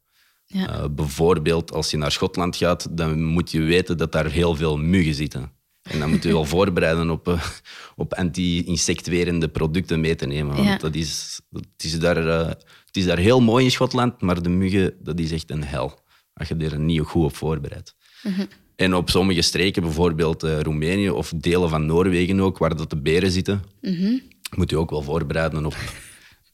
Ja. 0.47 0.89
Bijvoorbeeld, 0.89 1.73
als 1.73 1.91
je 1.91 1.97
naar 1.97 2.13
Schotland 2.13 2.57
gaat, 2.57 2.97
dan 2.97 3.23
moet 3.25 3.51
je 3.51 3.61
weten 3.61 3.97
dat 3.97 4.13
daar 4.13 4.31
heel 4.31 4.55
veel 4.57 4.77
muggen 4.79 5.15
zitten. 5.15 5.53
En 5.83 5.99
dan 5.99 6.11
moet 6.11 6.23
je 6.23 6.33
wel 6.33 6.45
voorbereiden 6.57 7.11
op, 7.11 7.29
uh, 7.29 7.43
op 7.97 8.15
anti-insectwerende 8.15 9.49
producten 9.49 10.01
mee 10.01 10.15
te 10.15 10.27
nemen. 10.27 10.55
Want 10.57 10.69
Ja. 10.69 10.77
dat 10.77 10.95
is, 10.95 11.41
dat 11.51 11.65
is 11.77 11.99
daar, 11.99 12.27
eh, 12.27 12.51
het 12.93 13.01
is 13.03 13.09
daar 13.09 13.19
heel 13.19 13.41
mooi 13.41 13.65
in 13.65 13.71
Schotland, 13.71 14.21
maar 14.21 14.43
de 14.43 14.49
muggen, 14.49 14.95
dat 15.03 15.19
is 15.19 15.33
echt 15.33 15.51
een 15.51 15.65
hel. 15.65 16.01
Als 16.35 16.49
je 16.49 16.57
er 16.57 16.79
niet 16.79 17.01
goed 17.01 17.25
op 17.25 17.37
voorbereidt. 17.37 17.95
En 18.77 18.95
op 18.95 19.11
sommige 19.11 19.43
streken, 19.43 19.83
bijvoorbeeld 19.83 20.43
eh, 20.43 20.61
Roemenië 20.61 21.11
of 21.11 21.33
delen 21.37 21.69
van 21.69 21.87
Noorwegen 21.87 22.41
ook, 22.41 22.59
waar 22.59 22.77
dat 22.77 22.91
de 22.91 22.97
beren 23.01 23.31
zitten, 23.31 23.63
moet 24.57 24.71
je 24.71 24.77
ook 24.77 24.91
wel 24.91 25.03
voorbereiden 25.03 25.67
op 25.67 25.77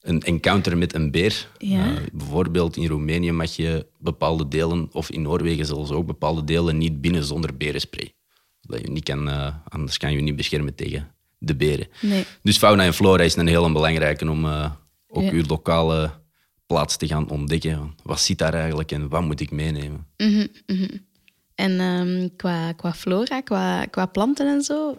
een 0.00 0.22
encounter 0.22 0.78
met 0.78 0.94
een 0.94 1.10
beer. 1.10 1.48
Ja. 1.58 1.90
Eh, 1.96 2.02
bijvoorbeeld 2.12 2.76
in 2.76 2.86
Roemenië 2.86 3.32
mag 3.32 3.56
je 3.56 3.86
bepaalde 3.98 4.48
delen, 4.48 4.88
of 4.92 5.10
in 5.10 5.22
Noorwegen 5.22 5.66
zelfs 5.66 5.90
ook, 5.90 6.06
bepaalde 6.06 6.44
delen 6.44 6.78
niet 6.78 7.00
binnen 7.00 7.24
zonder 7.24 7.56
berenspray. 7.56 8.12
Dat 8.60 8.80
je 8.80 8.90
niet 8.90 9.04
kan, 9.04 9.28
eh, 9.28 9.54
anders 9.68 9.96
kan 9.96 10.10
je 10.10 10.16
je 10.16 10.22
niet 10.22 10.36
beschermen 10.36 10.74
tegen 10.74 11.14
de 11.38 11.56
beren. 11.56 11.86
Nee. 12.00 12.24
Dus 12.42 12.58
fauna 12.58 12.84
en 12.84 12.94
flora 12.94 13.22
is 13.22 13.36
een 13.36 13.46
heel 13.46 13.72
belangrijke 13.72 14.30
om 14.30 14.46
ook 15.08 15.22
Ja. 15.22 15.32
je 15.32 15.44
lokale 15.46 16.10
plaats 16.68 16.96
te 16.96 17.06
gaan 17.06 17.28
ontdekken. 17.28 17.94
Wat 18.02 18.20
zit 18.20 18.38
daar 18.38 18.54
eigenlijk 18.54 18.92
en 18.92 19.08
wat 19.08 19.22
moet 19.22 19.40
ik 19.40 19.50
meenemen? 19.50 20.06
En 21.54 21.80
ehm, 21.80 22.28
qua, 22.36 22.72
qua 22.72 22.92
flora, 22.92 23.40
qua, 23.40 23.84
qua 23.84 24.06
planten 24.06 24.46
en 24.46 24.62
zo? 24.62 24.96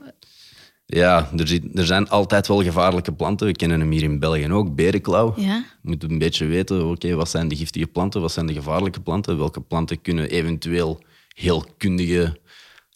Ja, 0.85 1.29
er, 1.37 1.47
zit, 1.47 1.63
er 1.73 1.85
zijn 1.85 2.09
altijd 2.09 2.47
wel 2.47 2.63
gevaarlijke 2.63 3.11
planten. 3.11 3.47
We 3.47 3.53
kennen 3.53 3.79
hem 3.79 3.91
hier 3.91 4.03
in 4.03 4.19
België 4.19 4.51
ook, 4.51 4.75
berenklauw. 4.75 5.33
Ja. 5.37 5.65
Je 5.81 5.89
moet 5.89 6.03
een 6.03 6.17
beetje 6.17 6.45
weten, 6.45 6.89
oké, 6.89 7.13
wat 7.15 7.29
zijn 7.29 7.47
de 7.47 7.55
giftige 7.55 7.87
planten, 7.87 8.21
wat 8.21 8.31
zijn 8.31 8.45
de 8.45 8.53
gevaarlijke 8.53 8.99
planten, 8.99 9.37
welke 9.37 9.61
planten 9.61 10.01
kunnen 10.01 10.29
eventueel 10.29 11.03
heel 11.33 11.65
kundige 11.77 12.39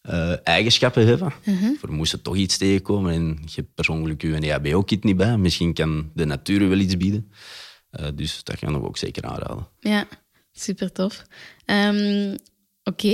eh, 0.02 0.34
eigenschappen 0.44 1.08
hebben. 1.08 1.34
Voor 1.80 1.92
moest 1.92 2.14
er 2.14 2.22
toch 2.22 2.36
iets 2.36 2.58
tegenkomen 2.58 3.14
en 3.14 3.38
je 3.46 3.52
hebt 3.56 3.76
persoonlijk 3.76 4.22
je 4.22 4.36
EHBO-kit 4.36 5.04
niet 5.04 5.18
bij. 5.18 5.38
Misschien 5.38 5.74
kan 5.74 6.10
de 6.14 6.26
natuur 6.26 6.70
wel 6.70 6.78
iets 6.78 6.98
bieden. 6.98 7.32
Eh, 7.94 8.08
dus 8.16 8.44
dat 8.44 8.58
gaan 8.58 8.82
we 8.82 8.88
ook 8.88 8.98
zeker 8.98 9.24
aanraden. 9.24 9.68
Ja, 9.80 10.08
super 10.52 10.92
tof. 10.92 11.24
Ehm, 11.66 12.36
Oké, 12.86 13.08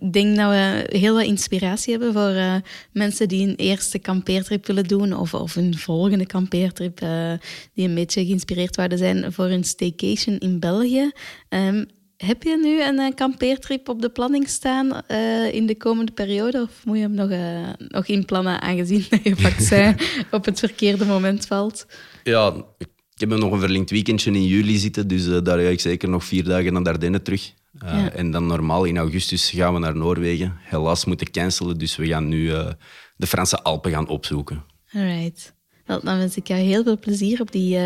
ik 0.00 0.12
denk 0.12 0.36
dat 0.36 0.50
we 0.50 0.86
heel 0.88 1.14
wat 1.14 1.24
inspiratie 1.24 1.92
hebben 1.92 2.12
voor 2.12 2.30
eh, 2.30 2.54
mensen 2.92 3.28
die 3.28 3.48
een 3.48 3.54
eerste 3.54 3.98
kampeertrip 3.98 4.66
willen 4.66 4.84
doen 4.84 5.12
of, 5.12 5.34
of 5.34 5.56
een 5.56 5.78
volgende 5.78 6.26
kampeertrip 6.26 7.00
eh, 7.00 7.32
die 7.74 7.88
een 7.88 7.94
beetje 7.94 8.24
geïnspireerd 8.24 8.74
zouden 8.74 8.98
zijn 8.98 9.32
voor 9.32 9.44
een 9.44 9.64
staycation 9.64 10.38
in 10.38 10.60
België. 10.60 11.10
Ehm, 11.48 11.84
heb 12.16 12.42
je 12.42 12.58
nu 12.62 12.82
een 12.82 13.14
kampeertrip 13.14 13.88
op 13.88 14.02
de 14.02 14.10
planning 14.10 14.48
staan 14.48 15.06
in 15.52 15.66
de 15.66 15.76
komende 15.76 16.12
periode 16.12 16.62
of 16.62 16.84
moet 16.84 16.96
je 16.96 17.02
hem 17.02 17.14
nog, 17.14 17.30
eh, 17.30 17.68
nog 17.88 18.06
inplannen 18.06 18.60
aangezien 18.60 19.06
dat 19.08 19.20
je 19.22 19.36
vaccin 19.36 19.96
op 20.30 20.44
het 20.44 20.58
verkeerde 20.58 21.04
moment 21.04 21.46
valt? 21.46 21.86
Ja, 22.22 22.54
ik 22.78 22.88
ik 23.18 23.28
heb 23.28 23.38
nog 23.38 23.52
een 23.52 23.60
verlengd 23.60 23.90
weekendje 23.90 24.30
in 24.30 24.46
juli 24.46 24.76
zitten, 24.76 25.08
dus 25.08 25.26
eh, 25.26 25.38
daar 25.42 25.58
ga 25.58 25.68
ik 25.68 25.80
zeker 25.80 26.08
nog 26.08 26.24
vier 26.24 26.44
dagen 26.44 26.72
naar 26.72 26.82
Dardenne 26.82 27.22
terug. 27.22 27.52
Eh, 27.78 27.92
Ja. 27.92 28.10
En 28.12 28.30
dan 28.30 28.46
normaal 28.46 28.84
in 28.84 28.96
augustus 28.98 29.50
gaan 29.50 29.72
we 29.74 29.78
naar 29.78 29.96
Noorwegen. 29.96 30.56
Helaas 30.60 31.04
moeten 31.04 31.30
cancelen, 31.30 31.78
dus 31.78 31.96
we 31.96 32.06
gaan 32.06 32.28
nu 32.28 32.52
eh, 32.52 32.68
de 33.16 33.26
Franse 33.26 33.62
Alpen 33.62 33.90
gaan 33.90 34.08
opzoeken. 34.08 34.64
Alright. 34.92 35.54
Wel, 35.86 36.00
dan 36.02 36.18
wens 36.18 36.36
ik 36.36 36.46
jou 36.48 36.60
heel 36.60 36.82
veel 36.82 36.98
plezier 36.98 37.40
op 37.40 37.52
die, 37.52 37.78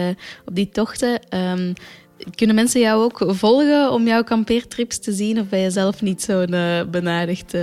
op 0.45 0.55
die 0.55 0.69
tochten. 0.69 1.29
Ehm, 1.29 1.73
kunnen 2.35 2.57
mensen 2.57 2.81
jou 2.81 3.03
ook 3.03 3.25
volgen 3.35 3.91
om 3.93 4.07
jouw 4.07 4.23
kampeertrips 4.25 4.99
te 4.99 5.13
zien? 5.13 5.41
Of 5.41 5.49
ben 5.49 5.59
je 5.61 5.71
zelf 5.71 6.03
niet 6.03 6.23
zo'n 6.23 6.55
eh 6.55 6.85
benadigd? 6.91 7.55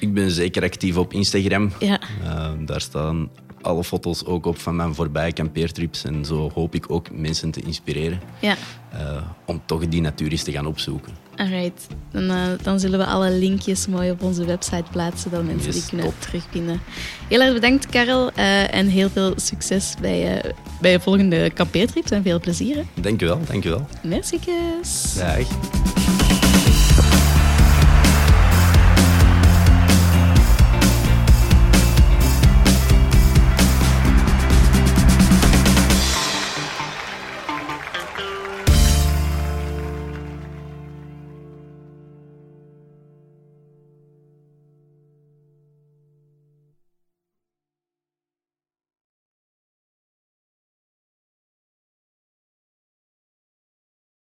Ik 0.00 0.14
ben 0.14 0.30
zeker 0.30 0.62
actief 0.62 0.96
op 0.96 1.12
Instagram. 1.12 1.72
Ja. 1.78 2.00
Eh, 2.24 2.52
daar 2.66 2.80
staan 2.80 3.30
alle 3.62 3.84
foto's 3.84 4.24
ook 4.24 4.46
op 4.46 4.58
van 4.58 4.76
mijn 4.76 4.94
voorbije 4.94 5.32
kampeertrips. 5.32 6.04
En 6.04 6.24
zo 6.24 6.50
hoop 6.54 6.74
ik 6.74 6.90
ook 6.90 7.10
mensen 7.12 7.50
te 7.50 7.60
inspireren 7.60 8.20
Ja, 8.40 8.56
eh, 8.92 9.22
om 9.44 9.60
toch 9.66 9.88
die 9.88 10.00
natuur 10.00 10.30
eens 10.30 10.42
te 10.42 10.52
gaan 10.52 10.66
opzoeken. 10.66 11.12
alright. 11.36 11.86
Dan, 12.12 12.30
eh, 12.30 12.42
dan 12.62 12.80
zullen 12.80 12.98
we 12.98 13.06
alle 13.06 13.30
linkjes 13.30 13.86
mooi 13.86 14.10
op 14.10 14.22
onze 14.22 14.44
website 14.44 14.84
plaatsen, 14.90 15.30
dat 15.30 15.44
mensen 15.44 15.66
Yes, 15.72 15.74
die 15.80 15.88
kunnen 15.88 16.06
top. 16.06 16.20
terugvinden. 16.20 16.80
Heel 17.28 17.40
erg 17.40 17.52
bedankt, 17.52 17.86
Karel. 17.86 18.30
eh, 18.32 18.74
en 18.74 18.86
heel 18.86 19.10
veel 19.10 19.32
succes 19.36 19.94
bij, 20.00 20.42
bij 20.80 20.90
je 20.90 21.00
volgende 21.00 21.50
kampeertrips 21.50 22.10
en 22.10 22.22
veel 22.22 22.40
plezier. 22.40 22.76
hè. 22.76 22.82
Dank 23.02 23.22
u 23.22 23.26
wel, 23.26 23.40
dank 23.46 23.64
u 23.64 23.68
wel. 23.68 23.86
Merci. 24.02 24.38
Dag. 25.18 25.77